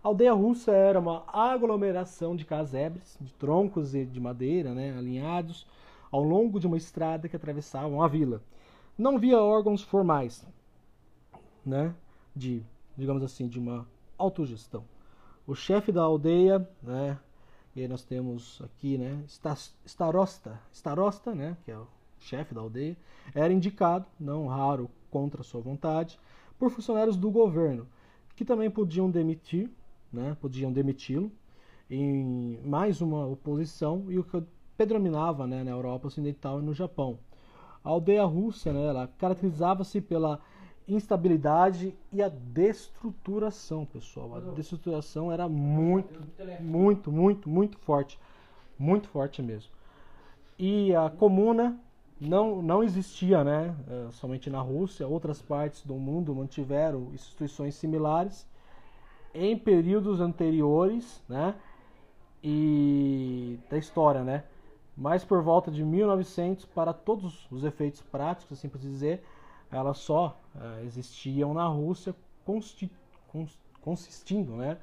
A 0.03 0.07
aldeia 0.07 0.33
russa 0.33 0.71
era 0.71 0.99
uma 0.99 1.23
aglomeração 1.27 2.35
de 2.35 2.45
casebres, 2.45 3.17
de 3.19 3.33
troncos 3.33 3.91
de 3.91 4.19
madeira, 4.19 4.73
né? 4.73 4.95
Alinhados 4.97 5.67
ao 6.11 6.23
longo 6.23 6.59
de 6.59 6.67
uma 6.67 6.77
estrada 6.77 7.27
que 7.27 7.35
atravessavam 7.35 8.01
a 8.01 8.07
vila. 8.07 8.41
Não 8.97 9.17
havia 9.17 9.41
órgãos 9.41 9.81
formais, 9.81 10.47
né? 11.65 11.93
De 12.33 12.63
digamos 12.97 13.23
assim, 13.23 13.47
de 13.47 13.59
uma 13.59 13.87
autogestão. 14.17 14.83
O 15.45 15.53
chefe 15.53 15.91
da 15.91 16.01
aldeia, 16.01 16.67
né, 16.81 17.19
e 17.75 17.81
aí 17.81 17.87
nós 17.87 18.03
temos 18.03 18.61
aqui, 18.63 18.97
né, 18.97 19.23
starosta, 19.85 20.59
starosta, 20.71 21.35
né, 21.35 21.57
que 21.63 21.71
é 21.71 21.77
o 21.77 21.87
chefe 22.19 22.53
da 22.53 22.61
aldeia, 22.61 22.97
era 23.33 23.53
indicado, 23.53 24.05
não 24.19 24.47
raro 24.47 24.89
contra 25.11 25.43
sua 25.43 25.61
vontade, 25.61 26.19
por 26.57 26.71
funcionários 26.71 27.17
do 27.17 27.29
governo, 27.29 27.87
que 28.35 28.45
também 28.45 28.69
podiam 28.69 29.09
demitir, 29.09 29.69
né, 30.11 30.35
podiam 30.39 30.71
demiti-lo 30.71 31.31
em 31.89 32.59
mais 32.63 33.01
uma 33.01 33.25
oposição 33.27 34.05
e 34.09 34.17
o 34.17 34.23
que 34.23 34.41
predominava 34.75 35.45
né, 35.45 35.63
na 35.63 35.71
Europa 35.71 36.07
Ocidental 36.07 36.59
e 36.59 36.63
no 36.63 36.73
Japão. 36.73 37.19
A 37.83 37.89
aldeia 37.89 38.25
russa, 38.25 38.73
né, 38.73 39.09
caracterizava-se 39.17 40.01
pela 40.01 40.39
instabilidade 40.87 41.95
e 42.11 42.21
a 42.21 42.29
destruturação, 42.29 43.85
pessoal. 43.85 44.35
A 44.35 44.39
destruturação 44.53 45.31
era 45.31 45.49
muito, 45.49 46.19
muito, 46.59 47.11
muito, 47.11 47.49
muito 47.49 47.77
forte. 47.79 48.19
Muito 48.77 49.07
forte 49.07 49.41
mesmo. 49.41 49.71
E 50.59 50.93
a 50.95 51.09
comuna 51.09 51.79
não, 52.19 52.61
não 52.61 52.83
existia, 52.83 53.43
né? 53.43 53.75
Eh, 53.89 54.07
somente 54.11 54.49
na 54.49 54.61
Rússia, 54.61 55.07
outras 55.07 55.41
partes 55.41 55.81
do 55.85 55.95
mundo 55.95 56.33
mantiveram 56.35 57.11
instituições 57.13 57.75
similares 57.75 58.47
em 59.33 59.57
períodos 59.57 60.21
anteriores, 60.21 61.21
né? 61.27 61.55
E 62.43 63.59
da 63.69 63.77
história, 63.77 64.23
né? 64.23 64.43
Mas 64.95 65.25
por 65.25 65.41
volta 65.41 65.69
de 65.71 65.83
1900, 65.83 66.65
para 66.65 66.93
todos 66.93 67.47
os 67.51 67.63
efeitos 67.63 68.01
práticos, 68.01 68.57
assim 68.57 68.69
por 68.69 68.79
dizer, 68.79 69.23
elas 69.69 69.97
só 69.97 70.39
uh, 70.55 70.85
existiam 70.85 71.53
na 71.53 71.67
Rússia 71.67 72.15
consistindo 73.81 74.55
né, 74.55 74.77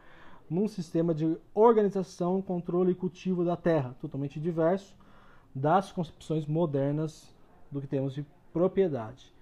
num 0.49 0.69
sistema 0.69 1.15
de 1.15 1.37
organização, 1.55 2.43
controle 2.43 2.93
e 2.93 2.95
cultivo 2.95 3.45
da 3.45 3.57
terra, 3.57 3.97
totalmente 4.01 4.39
diverso 4.39 4.95
das 5.55 5.93
concepções 5.93 6.47
modernas 6.47 7.35
do 7.71 7.81
que 7.81 7.87
temos 7.87 8.15
de 8.15 8.25
propriedade. 8.53 9.33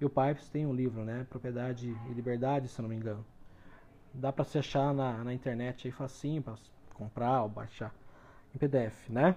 E 0.00 0.04
o 0.04 0.10
Pipes 0.10 0.48
tem 0.48 0.66
um 0.66 0.74
livro, 0.74 1.04
né, 1.04 1.26
Propriedade 1.30 1.88
e 2.10 2.12
Liberdade, 2.12 2.68
se 2.68 2.82
não 2.82 2.88
me 2.88 2.96
engano. 2.96 3.24
Dá 4.12 4.32
para 4.32 4.44
se 4.44 4.58
achar 4.58 4.92
na, 4.92 5.24
na 5.24 5.32
internet 5.32 5.86
aí 5.86 5.92
facinho 5.92 6.42
para 6.42 6.54
comprar 6.94 7.42
ou 7.42 7.48
baixar 7.48 7.94
em 8.54 8.58
PDF, 8.58 9.08
né? 9.08 9.36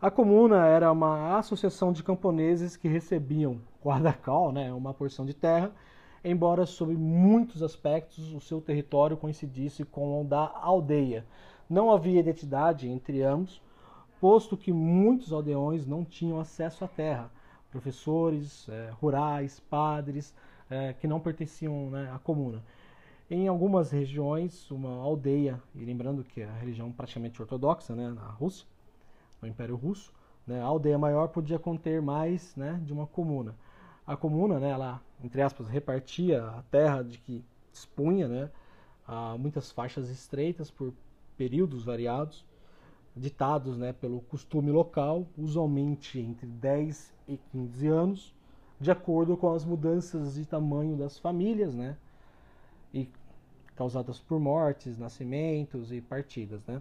A 0.00 0.10
comuna 0.10 0.66
era 0.66 0.92
uma 0.92 1.38
associação 1.38 1.90
de 1.90 2.02
camponeses 2.02 2.76
que 2.76 2.86
recebiam 2.86 3.60
guarda-cal, 3.86 4.50
né, 4.50 4.72
uma 4.72 4.92
porção 4.92 5.24
de 5.24 5.32
terra, 5.32 5.70
embora 6.24 6.66
sob 6.66 6.96
muitos 6.96 7.62
aspectos 7.62 8.32
o 8.32 8.40
seu 8.40 8.60
território 8.60 9.16
coincidisse 9.16 9.84
com 9.84 10.20
o 10.20 10.24
da 10.24 10.50
aldeia. 10.60 11.24
Não 11.70 11.92
havia 11.92 12.18
identidade 12.18 12.88
entre 12.88 13.22
ambos, 13.22 13.62
posto 14.20 14.56
que 14.56 14.72
muitos 14.72 15.32
aldeões 15.32 15.86
não 15.86 16.04
tinham 16.04 16.40
acesso 16.40 16.84
à 16.84 16.88
terra. 16.88 17.30
Professores, 17.70 18.68
é, 18.68 18.90
rurais, 19.00 19.60
padres, 19.60 20.34
é, 20.68 20.92
que 20.92 21.06
não 21.06 21.20
pertenciam 21.20 21.90
né, 21.90 22.10
à 22.12 22.18
comuna. 22.18 22.62
Em 23.30 23.46
algumas 23.46 23.90
regiões, 23.90 24.70
uma 24.70 25.02
aldeia, 25.02 25.60
e 25.74 25.84
lembrando 25.84 26.24
que 26.24 26.40
é 26.40 26.48
a 26.48 26.58
religião 26.58 26.90
praticamente 26.90 27.40
ortodoxa 27.40 27.94
né, 27.94 28.10
na 28.10 28.26
Rússia, 28.30 28.66
no 29.40 29.46
Império 29.46 29.76
Russo, 29.76 30.12
né, 30.46 30.60
a 30.60 30.64
aldeia 30.64 30.98
maior 30.98 31.28
podia 31.28 31.58
conter 31.58 32.00
mais 32.00 32.54
né, 32.56 32.80
de 32.84 32.92
uma 32.92 33.06
comuna. 33.06 33.54
A 34.06 34.16
comuna, 34.16 34.60
né, 34.60 34.70
ela, 34.70 35.02
entre 35.22 35.42
aspas, 35.42 35.68
repartia 35.68 36.44
a 36.44 36.62
terra 36.70 37.02
de 37.02 37.18
que 37.18 37.44
dispunha 37.72 38.28
né, 38.28 38.50
a 39.06 39.36
muitas 39.36 39.72
faixas 39.72 40.08
estreitas 40.08 40.70
por 40.70 40.92
períodos 41.36 41.84
variados, 41.84 42.44
ditados 43.16 43.76
né, 43.76 43.92
pelo 43.92 44.20
costume 44.20 44.70
local, 44.70 45.26
usualmente 45.36 46.20
entre 46.20 46.46
10 46.46 47.14
e 47.26 47.36
15 47.36 47.86
anos, 47.88 48.34
de 48.80 48.90
acordo 48.90 49.36
com 49.36 49.52
as 49.52 49.64
mudanças 49.64 50.34
de 50.34 50.46
tamanho 50.46 50.96
das 50.96 51.18
famílias, 51.18 51.74
né, 51.74 51.96
e 52.94 53.10
causadas 53.74 54.20
por 54.20 54.38
mortes, 54.38 54.98
nascimentos 54.98 55.92
e 55.92 56.00
partidas. 56.00 56.64
Né. 56.66 56.80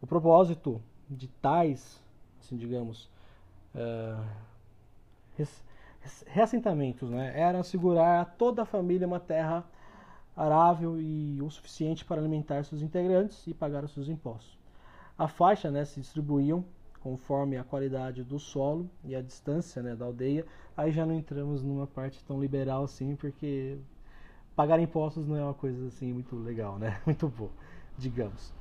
O 0.00 0.06
propósito 0.06 0.80
de 1.08 1.26
tais, 1.26 2.02
assim, 2.40 2.56
digamos, 2.56 3.10
uh, 3.74 4.24
reassentamentos, 6.26 7.10
né, 7.10 7.32
era 7.34 7.60
assegurar 7.60 8.22
a 8.22 8.24
toda 8.24 8.62
a 8.62 8.66
família 8.66 9.06
uma 9.06 9.20
terra 9.20 9.64
arável 10.36 11.00
e 11.00 11.40
o 11.42 11.50
suficiente 11.50 12.04
para 12.04 12.20
alimentar 12.20 12.64
seus 12.64 12.82
integrantes 12.82 13.46
e 13.46 13.54
pagar 13.54 13.84
os 13.84 13.92
seus 13.92 14.08
impostos. 14.08 14.58
A 15.18 15.28
faixa 15.28 15.70
né, 15.70 15.84
se 15.84 16.00
distribuíam 16.00 16.64
conforme 17.02 17.56
a 17.56 17.64
qualidade 17.64 18.22
do 18.22 18.38
solo 18.38 18.88
e 19.04 19.14
a 19.14 19.20
distância 19.20 19.82
né, 19.82 19.94
da 19.94 20.04
aldeia. 20.04 20.46
Aí 20.76 20.92
já 20.92 21.04
não 21.04 21.14
entramos 21.14 21.62
numa 21.62 21.86
parte 21.86 22.22
tão 22.24 22.40
liberal 22.40 22.84
assim, 22.84 23.16
porque 23.16 23.76
pagar 24.54 24.78
impostos 24.78 25.26
não 25.26 25.36
é 25.36 25.42
uma 25.42 25.54
coisa 25.54 25.88
assim 25.88 26.12
muito 26.12 26.36
legal, 26.36 26.78
né? 26.78 27.00
Muito 27.04 27.28
boa, 27.28 27.50
digamos. 27.98 28.54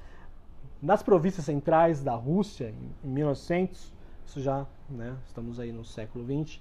Nas 0.82 1.04
províncias 1.04 1.46
centrais 1.46 2.04
da 2.04 2.16
Rússia, 2.16 2.74
em 3.04 3.08
1900, 3.08 3.94
isso 4.26 4.42
já, 4.42 4.66
né, 4.90 5.16
estamos 5.28 5.60
aí 5.60 5.72
no 5.72 5.86
século 5.86 6.26
XX, 6.26 6.60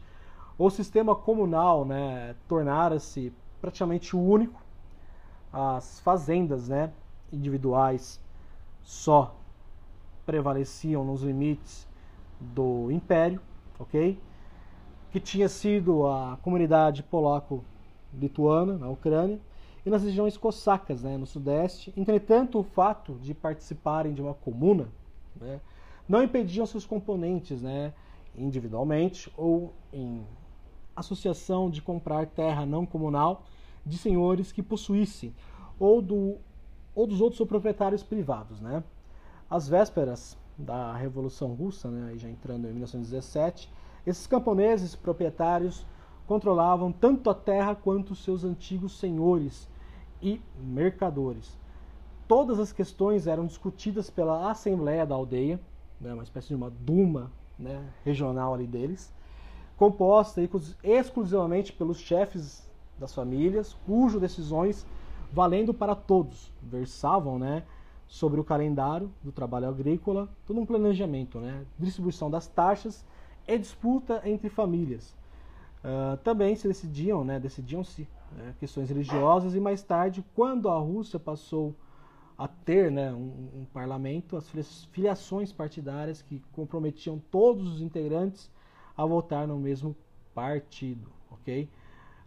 o 0.63 0.69
sistema 0.69 1.17
comunal, 1.17 1.87
né, 1.87 2.37
tornara-se 2.47 3.33
praticamente 3.63 4.15
único. 4.15 4.61
As 5.51 6.01
fazendas, 6.01 6.69
né, 6.69 6.93
individuais 7.33 8.21
só 8.83 9.35
prevaleciam 10.27 11.03
nos 11.03 11.23
limites 11.23 11.89
do 12.39 12.91
Império, 12.91 13.41
ok? 13.79 14.21
Que 15.11 15.19
tinha 15.19 15.49
sido 15.49 16.07
a 16.07 16.39
comunidade 16.43 17.03
polaco-lituana 17.05 18.77
na 18.77 18.91
Ucrânia 18.91 19.41
e 19.85 19.89
nas 19.89 20.03
regiões 20.03 20.37
cossacas, 20.37 21.03
né, 21.03 21.17
no 21.17 21.27
Sudeste. 21.27 21.91
Entretanto, 21.97 22.59
o 22.59 22.63
fato 22.63 23.15
de 23.15 23.33
participarem 23.33 24.13
de 24.13 24.21
uma 24.21 24.35
comuna 24.35 24.89
né, 25.37 25.59
não 26.07 26.23
impediam 26.23 26.67
seus 26.67 26.85
componentes, 26.85 27.63
né, 27.63 27.95
individualmente 28.37 29.33
ou 29.39 29.73
em 29.91 30.23
associação 30.95 31.71
de 31.71 31.81
comprar 31.81 32.27
terra 32.27 32.67
não 32.67 32.85
comunal 32.85 33.45
de 33.85 33.97
senhores 33.97 34.53
que 34.53 34.63
possuíssem 34.63 35.35
ou, 35.79 36.03
do, 36.03 36.37
ou 36.95 37.07
dos 37.07 37.21
outros 37.21 37.47
proprietários 37.49 38.03
privados, 38.03 38.61
né? 38.61 38.83
Às 39.49 39.69
vésperas 39.69 40.39
da 40.57 40.95
Revolução 40.95 41.55
Russa, 41.55 41.91
né, 41.91 42.13
já 42.17 42.29
entrando 42.29 42.69
em 42.69 42.73
1917, 42.73 43.73
esses 44.07 44.27
camponeses 44.27 44.95
proprietários 44.95 45.85
controlavam 46.27 46.93
tanto 46.93 47.29
a 47.31 47.35
terra 47.35 47.75
quanto 47.75 48.13
os 48.13 48.23
seus 48.23 48.45
antigos 48.45 48.99
senhores 48.99 49.69
e 50.23 50.41
mercadores. 50.57 51.59
Todas 52.29 52.61
as 52.61 52.73
questões 52.73 53.27
eram 53.27 53.47
discutidas 53.47 54.09
pela 54.09 54.51
Assembleia 54.51 55.05
da 55.05 55.15
Aldeia, 55.15 55.59
né, 56.01 56.15
uma 56.15 56.23
espécie 56.23 56.49
de 56.49 56.55
uma 56.55 56.71
duma 56.71 57.33
né, 57.59 57.85
regional 58.05 58.55
ali 58.55 58.67
deles, 58.67 59.13
composta 59.81 60.43
exclusivamente 60.85 61.73
pelos 61.73 61.97
chefes 61.97 62.71
das 62.99 63.15
famílias, 63.15 63.75
cujas 63.87 64.21
decisões, 64.21 64.87
valendo 65.33 65.73
para 65.73 65.95
todos, 65.95 66.53
versavam 66.63 67.39
né, 67.39 67.63
sobre 68.07 68.39
o 68.39 68.45
calendário 68.45 69.11
do 69.25 69.33
trabalho 69.33 69.71
agrícola, 69.71 70.29
todo 70.47 70.61
um 70.61 70.67
planejamento, 70.67 71.41
né? 71.41 71.65
distribuição 71.79 72.31
das 72.31 72.47
taxas 72.47 73.07
e 73.49 73.57
disputa 73.57 74.21
entre 74.27 74.51
famílias. 74.51 75.17
Uh, 75.83 76.19
também 76.19 76.55
se 76.57 76.69
decidiam, 76.69 77.25
né, 77.25 77.41
decidiam-se 77.41 78.07
né, 78.33 78.55
questões 78.61 78.91
religiosas 78.91 79.55
e 79.55 79.61
mais 79.61 79.83
tarde, 79.83 80.23
quando 80.35 80.69
a 80.69 80.79
Rússia 80.79 81.19
passou 81.19 81.75
a 82.37 82.47
ter 82.47 82.91
né, 82.91 83.11
um, 83.15 83.61
um, 83.61 83.67
parlamento, 83.73 84.37
as 84.37 84.47
filiações 84.93 85.53
partidárias 85.55 86.21
que 86.21 86.43
comprometiam 86.53 87.19
todos 87.31 87.67
os 87.67 87.81
integrantes 87.81 88.51
a 89.01 89.07
votar 89.07 89.47
no 89.47 89.59
mesmo 89.59 89.97
partido, 90.35 91.11
ok? 91.31 91.69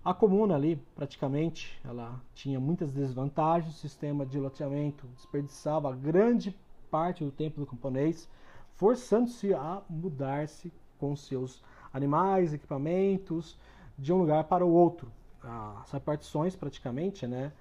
A 0.03 0.13
comuna 0.13 0.55
ali, 0.55 0.75
praticamente, 0.95 1.79
ela 1.85 2.19
tinha 2.33 2.59
muitas 2.59 2.91
desvantagens, 2.91 3.75
o 3.75 3.77
sistema 3.77 4.25
de 4.25 4.39
loteamento 4.39 5.07
desperdiçava 5.15 5.95
grande 5.95 6.57
parte 6.89 7.23
do 7.23 7.31
tempo 7.31 7.59
do 7.59 7.67
camponês, 7.67 8.27
forçando-se 8.73 9.53
a 9.53 9.83
mudar-se 9.87 10.73
com 10.97 11.15
seus 11.15 11.63
animais, 11.93 12.53
equipamentos, 12.53 13.57
de 13.97 14.11
um 14.11 14.17
lugar 14.17 14.43
para 14.45 14.65
o 14.65 14.73
outro. 14.73 15.11
As 15.43 15.91
repartições, 15.91 16.55
praticamente, 16.55 17.27
né, 17.27 17.53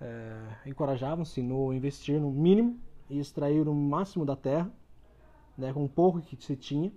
é, 0.00 0.38
encorajavam-se 0.64 1.42
no 1.42 1.74
investir 1.74 2.18
no 2.18 2.30
mínimo 2.30 2.80
e 3.10 3.18
extrair 3.18 3.68
o 3.68 3.74
máximo 3.74 4.24
da 4.24 4.34
terra, 4.34 4.70
né, 5.58 5.72
com 5.74 5.84
o 5.84 5.88
pouco 5.88 6.20
que 6.22 6.42
se 6.42 6.56
tinha, 6.56 6.90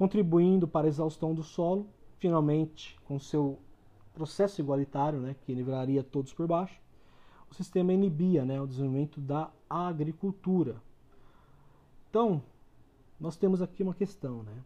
contribuindo 0.00 0.66
para 0.66 0.86
a 0.86 0.88
exaustão 0.88 1.34
do 1.34 1.42
solo, 1.42 1.86
finalmente, 2.16 2.98
com 3.04 3.18
seu 3.18 3.58
processo 4.14 4.58
igualitário, 4.58 5.20
né, 5.20 5.36
que 5.42 5.54
nivelaria 5.54 6.02
todos 6.02 6.32
por 6.32 6.46
baixo, 6.46 6.80
o 7.50 7.54
sistema 7.54 7.92
inibia 7.92 8.42
né, 8.42 8.58
o 8.58 8.66
desenvolvimento 8.66 9.20
da 9.20 9.50
agricultura. 9.68 10.80
Então, 12.08 12.42
nós 13.20 13.36
temos 13.36 13.60
aqui 13.60 13.82
uma 13.82 13.92
questão. 13.92 14.42
Né? 14.42 14.64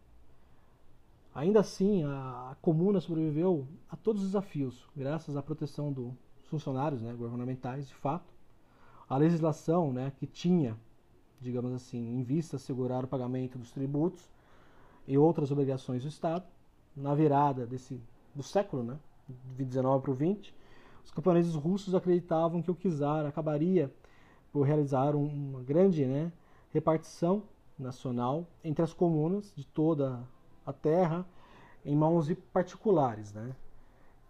Ainda 1.33 1.59
assim, 1.59 2.05
a 2.05 2.55
comuna 2.61 3.01
sobreviveu 3.01 3.67
a 3.89 3.97
todos 3.97 4.21
os 4.21 4.29
desafios, 4.29 4.87
graças 4.95 5.35
à 5.35 5.43
proteção 5.43 5.91
dos 5.91 6.13
funcionários 6.45 7.01
né, 7.01 7.11
governamentais, 7.11 7.89
de 7.89 7.95
fato. 7.95 8.33
A 9.09 9.17
legislação 9.17 9.91
né, 9.91 10.13
que 10.15 10.25
tinha, 10.25 10.77
digamos 11.41 11.73
assim, 11.73 12.17
em 12.17 12.23
vista 12.23 12.55
assegurar 12.55 13.03
o 13.03 13.07
pagamento 13.09 13.57
dos 13.57 13.73
tributos 13.73 14.33
e 15.07 15.17
outras 15.17 15.51
obrigações 15.51 16.03
do 16.03 16.09
Estado, 16.09 16.45
na 16.95 17.13
virada 17.13 17.65
desse, 17.65 17.99
do 18.33 18.43
século, 18.43 18.83
né, 18.83 18.97
de 19.55 19.65
19 19.65 20.01
para 20.03 20.11
o 20.11 20.15
20, 20.15 20.53
os 21.03 21.11
camponeses 21.11 21.53
russos 21.55 21.93
acreditavam 21.93 22.61
que 22.61 22.71
o 22.71 22.75
czar 22.75 23.25
acabaria 23.25 23.91
por 24.51 24.63
realizar 24.63 25.15
uma 25.15 25.61
grande 25.61 26.05
né, 26.05 26.31
repartição 26.71 27.43
nacional 27.77 28.47
entre 28.63 28.83
as 28.83 28.93
comunas 28.93 29.53
de 29.55 29.65
toda 29.65 30.23
a 30.65 30.73
terra 30.73 31.25
em 31.85 31.95
mãos 31.95 32.27
de 32.27 32.35
particulares, 32.35 33.33
né? 33.33 33.55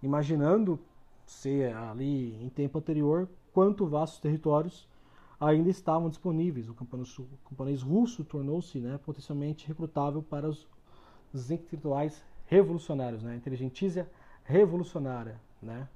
imaginando 0.02 0.80
ser 1.26 1.76
ali 1.76 2.36
em 2.44 2.50
tempo 2.50 2.78
anterior 2.78 3.30
quanto 3.54 3.88
vastos 3.88 4.20
territórios 4.20 4.88
ainda 5.40 5.70
estavam 5.70 6.10
disponíveis. 6.10 6.70
O 6.70 6.74
camponês, 6.74 7.82
russo 7.82 8.24
tornou-se 8.24 8.80
né, 8.80 9.00
potencialmente 9.04 9.68
recrutável 9.68 10.22
para 10.22 10.48
os, 10.48 10.68
os 11.34 11.52
intelectuais 11.52 12.24
revolucionários, 12.46 13.24
né? 13.24 13.36
inteligentícia 13.36 14.10
revolucionária, 14.44 15.40
né? 15.62 15.88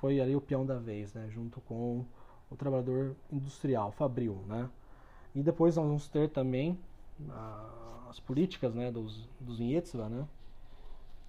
Foi 0.00 0.20
ali 0.20 0.36
o 0.36 0.40
peão 0.40 0.66
da 0.66 0.78
vez, 0.78 1.14
né? 1.14 1.28
Junto 1.30 1.60
com 1.62 2.04
o 2.50 2.56
trabalhador 2.56 3.16
industrial, 3.32 3.90
fabril, 3.92 4.44
né? 4.46 4.68
E 5.34 5.42
depois 5.42 5.76
nós 5.76 5.86
vamos 5.86 6.08
ter 6.08 6.28
também 6.28 6.78
ah, 7.30 8.06
as 8.10 8.20
políticas, 8.20 8.74
né? 8.74 8.92
Dos, 8.92 9.26
dos 9.40 9.58
Nietzsche, 9.58 9.96
né? 9.96 10.28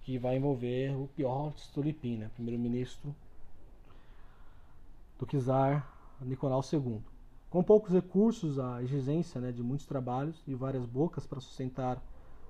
Que 0.01 0.17
vai 0.17 0.35
envolver 0.35 0.93
o 0.95 1.07
pior 1.15 1.53
Stolipin, 1.55 2.17
né? 2.17 2.31
Primeiro-ministro 2.35 3.15
do 5.17 5.25
czar 5.25 5.89
Nicolau 6.21 6.61
II. 6.71 7.01
Com 7.55 7.63
poucos 7.63 7.93
recursos, 7.93 8.59
a 8.59 8.83
exigência 8.83 9.39
né, 9.39 9.49
de 9.49 9.63
muitos 9.63 9.85
trabalhos 9.85 10.43
e 10.45 10.53
várias 10.53 10.85
bocas 10.85 11.25
para 11.25 11.39
sustentar 11.39 12.03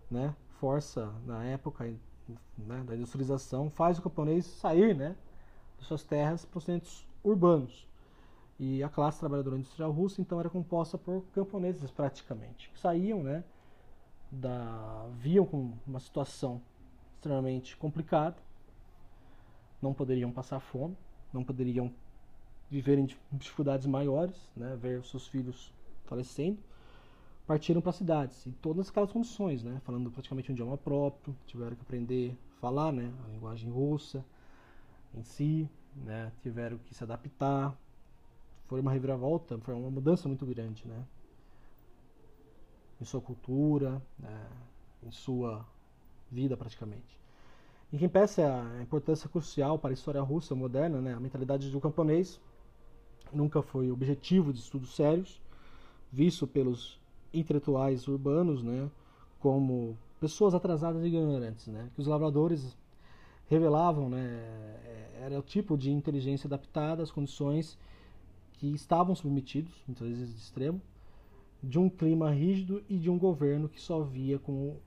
né, 0.10 0.34
força 0.60 1.14
na 1.28 1.44
época 1.46 1.94
né, 2.58 2.84
da 2.84 2.96
industrialização 2.96 3.70
faz 3.70 4.00
o 4.00 4.02
camponês 4.02 4.48
sair 4.48 4.96
né, 4.96 5.16
de 5.78 5.86
suas 5.86 6.04
terras 6.04 6.44
para 6.44 6.58
os 6.58 6.64
centros 6.64 7.08
urbanos. 7.24 7.88
E 8.60 8.82
a 8.82 8.90
classe 8.90 9.20
trabalhadora 9.20 9.58
industrial 9.58 9.92
russa 9.92 10.22
então 10.22 10.40
era 10.40 10.50
composta 10.50 10.98
por 10.98 11.24
camponeses 11.36 11.92
praticamente, 11.92 12.72
que 12.72 12.80
saíam, 12.80 13.22
né, 13.22 13.44
da 14.32 15.06
viam 15.20 15.46
com 15.46 15.72
uma 15.86 16.00
situação 16.00 16.60
extremamente 17.14 17.78
complicada, 17.78 18.38
não 19.80 19.94
poderiam 19.94 20.32
passar 20.32 20.60
fome, 20.60 20.98
não 21.32 21.44
poderiam 21.44 21.94
viver 22.70 22.98
em 22.98 23.08
dificuldades 23.32 23.86
maiores, 23.88 24.36
né, 24.56 24.76
ver 24.76 25.04
seus 25.04 25.28
filhos 25.28 25.74
falecendo 26.06 26.58
partiram 27.46 27.82
para 27.82 27.92
cidades, 27.92 28.46
em 28.48 28.52
todas 28.52 28.90
aquelas 28.90 29.12
condições, 29.12 29.64
né? 29.64 29.80
Falando 29.86 30.10
praticamente 30.10 30.52
um 30.52 30.54
idioma 30.54 30.78
próprio, 30.78 31.36
tiveram 31.46 31.76
que 31.76 31.82
aprender 31.82 32.38
a 32.58 32.60
falar, 32.60 32.92
né? 32.92 33.14
A 33.26 33.32
linguagem 33.32 33.70
russa 33.70 34.26
em 35.14 35.24
si, 35.24 35.70
né? 35.96 36.32
Tiveram 36.42 36.78
que 36.80 36.94
se 36.94 37.04
adaptar. 37.04 37.78
Foi 38.68 38.82
uma 38.82 38.92
reviravolta, 38.92 39.58
foi 39.60 39.76
uma 39.76 39.92
mudança 39.92 40.28
muito 40.28 40.46
grande, 40.46 40.88
né? 40.88 41.06
Em 43.00 43.06
sua 43.06 43.22
cultura, 43.22 44.02
né? 44.18 44.48
em 45.04 45.12
sua 45.12 45.66
vida 46.32 46.58
praticamente. 46.58 47.20
Em 47.94 47.98
quem 47.98 48.10
peça 48.10 48.42
a 48.44 48.82
importância 48.82 49.30
crucial 49.30 49.78
para 49.78 49.92
a 49.92 49.94
história 49.94 50.22
russa 50.22 50.56
moderna, 50.56 51.00
né? 51.00 51.14
A 51.14 51.20
mentalidade 51.20 51.70
do 51.70 51.80
camponês 51.80 52.42
nunca 53.34 53.62
foi 53.62 53.92
objetivo 53.92 54.54
de 54.54 54.60
estudos 54.60 54.96
sérios, 54.96 55.42
visto 56.12 56.48
pelos 56.48 57.00
intelectuais 57.34 58.08
urbanos, 58.08 58.64
né, 58.64 58.90
como 59.40 59.98
pessoas 60.20 60.54
atrasadas 60.54 61.04
e 61.04 61.08
ignorantes, 61.08 61.68
né, 61.68 61.90
que 61.94 62.02
os 62.02 62.08
lavradores 62.08 62.78
revelavam, 63.48 64.10
né, 64.10 64.24
é, 64.86 65.20
era 65.24 65.40
o 65.40 65.44
tipo 65.44 65.78
de 65.78 65.92
inteligência 65.92 66.48
adaptada 66.48 67.04
às 67.04 67.12
condições 67.12 67.78
que 68.54 68.68
estavam 68.74 69.16
submetidos, 69.16 69.74
muitas 69.88 70.08
vezes 70.08 70.34
de 70.34 70.40
extremo, 70.40 70.82
de 71.62 71.78
um 71.80 71.90
clima 71.90 72.32
rígido 72.32 72.84
e 72.88 72.98
de 72.98 73.10
um 73.10 73.18
governo 73.18 73.68
que 73.68 73.82
só 73.82 74.02
via 74.02 74.40
como 74.40 74.78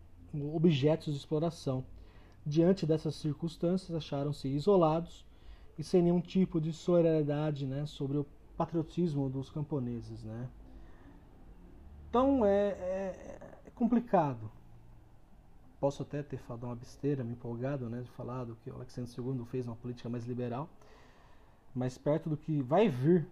objetos 0.54 1.12
de 1.12 1.18
exploração. 1.18 1.84
Diante 2.46 2.86
dessas 2.86 3.16
circunstâncias, 3.16 3.94
acharam-se 3.94 4.48
isolados 4.48 5.26
e 5.78 5.84
sem 5.84 6.02
nenhum 6.02 6.20
tipo 6.20 6.60
de 6.60 6.72
solidariedade 6.72 7.66
né, 7.66 7.86
sobre 7.86 8.18
o 8.18 8.26
patriotismo 8.56 9.30
dos 9.30 9.48
camponeses. 9.48 10.24
Né? 10.24 10.48
Então 12.10 12.44
é, 12.44 12.68
é, 12.70 13.38
é 13.66 13.70
complicado. 13.70 14.50
Posso 15.78 16.02
até 16.02 16.24
ter 16.24 16.38
falado 16.38 16.64
uma 16.64 16.74
besteira, 16.74 17.22
me 17.22 17.32
empolgado 17.32 17.88
né, 17.88 18.02
de 18.02 18.10
falar 18.10 18.44
do 18.44 18.56
que 18.56 18.70
o 18.70 18.74
Alexandre 18.74 19.12
II 19.16 19.44
fez 19.44 19.64
uma 19.64 19.76
política 19.76 20.08
mais 20.08 20.26
liberal, 20.26 20.68
mas 21.72 21.96
perto 21.96 22.28
do 22.28 22.36
que 22.36 22.60
vai 22.60 22.88
vir 22.88 23.28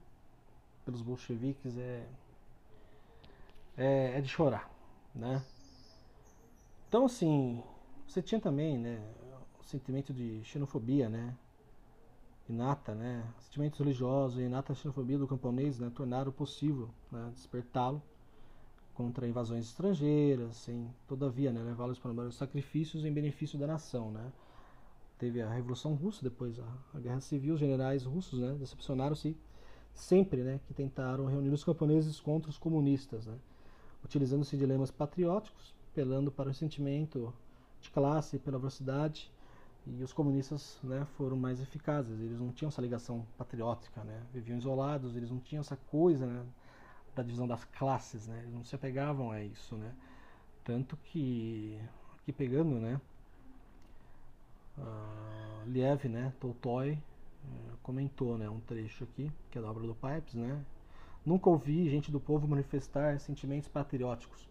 pelos 0.84 1.02
bolcheviques 1.02 1.76
é, 1.76 2.06
é, 3.76 4.18
é 4.18 4.20
de 4.20 4.28
chorar. 4.28 4.70
Né? 5.12 5.42
Então, 6.88 7.06
assim, 7.06 7.60
você 8.06 8.22
tinha 8.22 8.40
também 8.40 8.78
né, 8.78 9.02
o 9.58 9.64
sentimento 9.64 10.14
de 10.14 10.44
xenofobia, 10.44 11.08
né? 11.08 11.34
Inata, 12.48 12.94
né? 12.94 13.24
Sentimentos 13.40 13.78
religiosos 13.78 14.38
e 14.38 14.42
inata 14.42 14.74
xenofobia 14.74 15.18
do 15.18 15.26
camponês 15.26 15.78
né, 15.78 15.90
tornaram 15.94 16.30
possível 16.30 16.88
né, 17.10 17.30
despertá-lo 17.34 18.02
contra 18.94 19.28
invasões 19.28 19.66
estrangeiras, 19.66 20.56
sem, 20.56 20.88
todavia, 21.06 21.52
né, 21.52 21.62
levá-los 21.62 21.98
para 21.98 22.10
os 22.12 22.36
sacrifícios 22.36 23.04
em 23.04 23.12
benefício 23.12 23.58
da 23.58 23.66
nação, 23.66 24.10
né? 24.10 24.32
Teve 25.18 25.42
a 25.42 25.50
Revolução 25.50 25.94
Russa, 25.94 26.22
depois 26.22 26.58
a, 26.58 26.64
a 26.94 27.00
Guerra 27.00 27.20
Civil, 27.20 27.54
os 27.54 27.60
generais 27.60 28.04
russos, 28.04 28.38
né, 28.38 28.54
decepcionaram-se 28.58 29.36
sempre, 29.92 30.42
né, 30.42 30.60
que 30.66 30.72
tentaram 30.72 31.26
reunir 31.26 31.50
os 31.50 31.64
camponeses 31.64 32.20
contra 32.20 32.48
os 32.48 32.58
comunistas, 32.58 33.26
né? 33.26 33.36
Utilizando-se 34.04 34.56
de 34.56 34.64
lemas 34.64 34.90
patrióticos, 34.90 35.74
apelando 35.92 36.30
para 36.30 36.50
o 36.50 36.54
sentimento 36.54 37.34
de 37.80 37.90
classe, 37.90 38.38
pela 38.38 38.58
velocidade 38.58 39.30
e 39.86 40.02
os 40.02 40.12
comunistas 40.12 40.78
né, 40.82 41.06
foram 41.16 41.36
mais 41.36 41.60
eficazes. 41.60 42.18
Eles 42.20 42.40
não 42.40 42.50
tinham 42.50 42.68
essa 42.68 42.82
ligação 42.82 43.24
patriótica, 43.38 44.02
né? 44.02 44.20
viviam 44.32 44.58
isolados, 44.58 45.16
eles 45.16 45.30
não 45.30 45.38
tinham 45.38 45.60
essa 45.60 45.76
coisa 45.76 46.26
né, 46.26 46.44
da 47.14 47.22
divisão 47.22 47.46
das 47.46 47.64
classes, 47.64 48.26
né? 48.26 48.40
eles 48.42 48.52
não 48.52 48.64
se 48.64 48.74
apegavam 48.74 49.30
a 49.30 49.40
isso. 49.40 49.76
Né? 49.76 49.92
Tanto 50.64 50.96
que, 50.96 51.78
aqui 52.20 52.32
pegando, 52.32 52.80
né, 52.80 53.00
uh, 54.76 55.68
Liev, 55.68 56.06
né, 56.08 56.32
Tolstói, 56.40 56.94
uh, 57.44 57.76
comentou 57.82 58.36
né, 58.36 58.50
um 58.50 58.60
trecho 58.60 59.04
aqui, 59.04 59.30
que 59.50 59.58
é 59.58 59.62
da 59.62 59.70
obra 59.70 59.86
do 59.86 59.94
Pipes, 59.94 60.34
né? 60.34 60.64
Nunca 61.24 61.50
ouvi 61.50 61.88
gente 61.90 62.12
do 62.12 62.20
povo 62.20 62.46
manifestar 62.46 63.18
sentimentos 63.18 63.68
patrióticos 63.68 64.48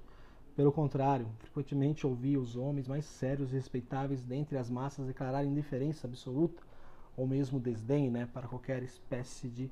pelo 0.55 0.71
contrário, 0.71 1.27
frequentemente 1.39 2.07
ouvi 2.07 2.37
os 2.37 2.55
homens 2.55 2.87
mais 2.87 3.03
sérios 3.03 3.51
e 3.51 3.55
respeitáveis 3.55 4.23
dentre 4.23 4.57
as 4.57 4.69
massas 4.69 5.05
declararem 5.05 5.51
indiferença 5.51 6.07
absoluta 6.07 6.63
ou 7.17 7.27
mesmo 7.27 7.59
desdém 7.59 8.09
né, 8.09 8.25
para 8.25 8.47
qualquer 8.47 8.81
espécie 8.81 9.49
de 9.49 9.69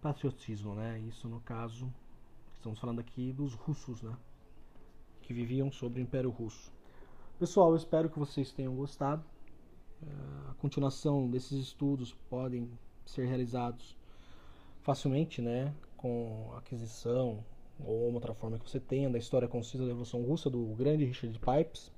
patriotismo. 0.00 0.74
Né? 0.74 1.00
Isso 1.00 1.28
no 1.28 1.40
caso, 1.40 1.92
estamos 2.54 2.78
falando 2.78 3.00
aqui 3.00 3.32
dos 3.32 3.54
russos, 3.54 4.02
né, 4.02 4.16
que 5.22 5.34
viviam 5.34 5.70
sob 5.72 5.98
o 5.98 6.02
Império 6.02 6.30
Russo. 6.30 6.72
Pessoal, 7.36 7.70
eu 7.70 7.76
espero 7.76 8.08
que 8.08 8.18
vocês 8.18 8.52
tenham 8.52 8.76
gostado. 8.76 9.24
Eh, 10.00 10.50
a 10.50 10.54
continuação 10.54 11.28
desses 11.28 11.58
estudos 11.58 12.14
podem 12.30 12.70
ser 13.04 13.26
realizados 13.26 13.96
facilmente, 14.82 15.42
né, 15.42 15.74
com 15.96 16.52
aquisição 16.56 17.44
ou 17.80 18.08
uma 18.08 18.16
outra 18.16 18.34
forma 18.34 18.58
que 18.58 18.68
você 18.68 18.80
tenha 18.80 19.10
da 19.10 19.18
história 19.18 19.48
concisa 19.48 19.84
da 19.84 19.88
Revolução 19.88 20.22
Russa 20.22 20.48
do 20.50 20.64
grande 20.74 21.04
Richard 21.04 21.38
Pipes. 21.38 21.92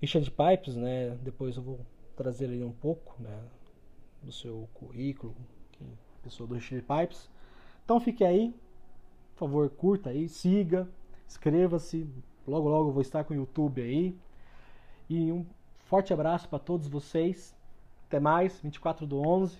Richard 0.00 0.30
Pipes, 0.30 0.76
né, 0.76 1.18
depois 1.22 1.56
eu 1.56 1.62
vou 1.62 1.80
trazer 2.16 2.50
aí 2.50 2.62
um 2.62 2.72
pouco, 2.72 3.14
né, 3.20 3.38
do 4.22 4.32
seu 4.32 4.68
currículo, 4.74 5.34
pessoa 6.22 6.46
do 6.48 6.54
Richard 6.54 6.84
Pipes. 6.84 7.30
Então 7.84 8.00
fique 8.00 8.24
aí, 8.24 8.54
por 9.34 9.40
favor, 9.40 9.70
curta 9.70 10.10
aí, 10.10 10.28
siga, 10.28 10.88
inscreva-se. 11.26 12.08
Logo 12.46 12.68
logo 12.68 12.88
eu 12.88 12.92
vou 12.92 13.02
estar 13.02 13.24
com 13.24 13.34
o 13.34 13.36
YouTube 13.36 13.82
aí. 13.82 14.16
E 15.08 15.30
um 15.30 15.44
forte 15.84 16.12
abraço 16.12 16.48
para 16.48 16.58
todos 16.58 16.88
vocês. 16.88 17.54
Até 18.08 18.18
mais, 18.18 18.60
24 18.60 19.06
do 19.06 19.20
11. 19.20 19.58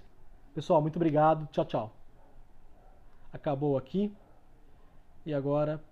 Pessoal, 0.55 0.81
muito 0.81 0.97
obrigado. 0.97 1.47
Tchau, 1.53 1.65
tchau. 1.65 1.97
Acabou 3.33 3.77
aqui. 3.77 4.15
E 5.27 5.33
agora 5.35 5.83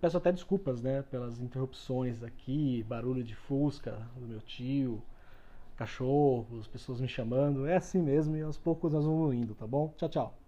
peço 0.00 0.16
até 0.16 0.32
desculpas, 0.32 0.82
né, 0.82 1.02
pelas 1.02 1.40
interrupções 1.40 2.22
aqui, 2.22 2.82
barulho 2.84 3.22
de 3.24 3.34
fusca 3.34 3.92
do 4.16 4.26
meu 4.26 4.40
tio, 4.40 5.02
cachorros, 5.76 6.66
pessoas 6.68 7.00
me 7.00 7.08
chamando. 7.08 7.66
É 7.66 7.76
assim 7.76 8.02
mesmo 8.02 8.36
e 8.36 8.42
aos 8.42 8.58
poucos 8.58 8.92
nós 8.92 9.04
vamos 9.04 9.34
indo, 9.34 9.54
tá 9.54 9.66
bom? 9.66 9.94
Tchau, 9.98 10.08
tchau. 10.08 10.47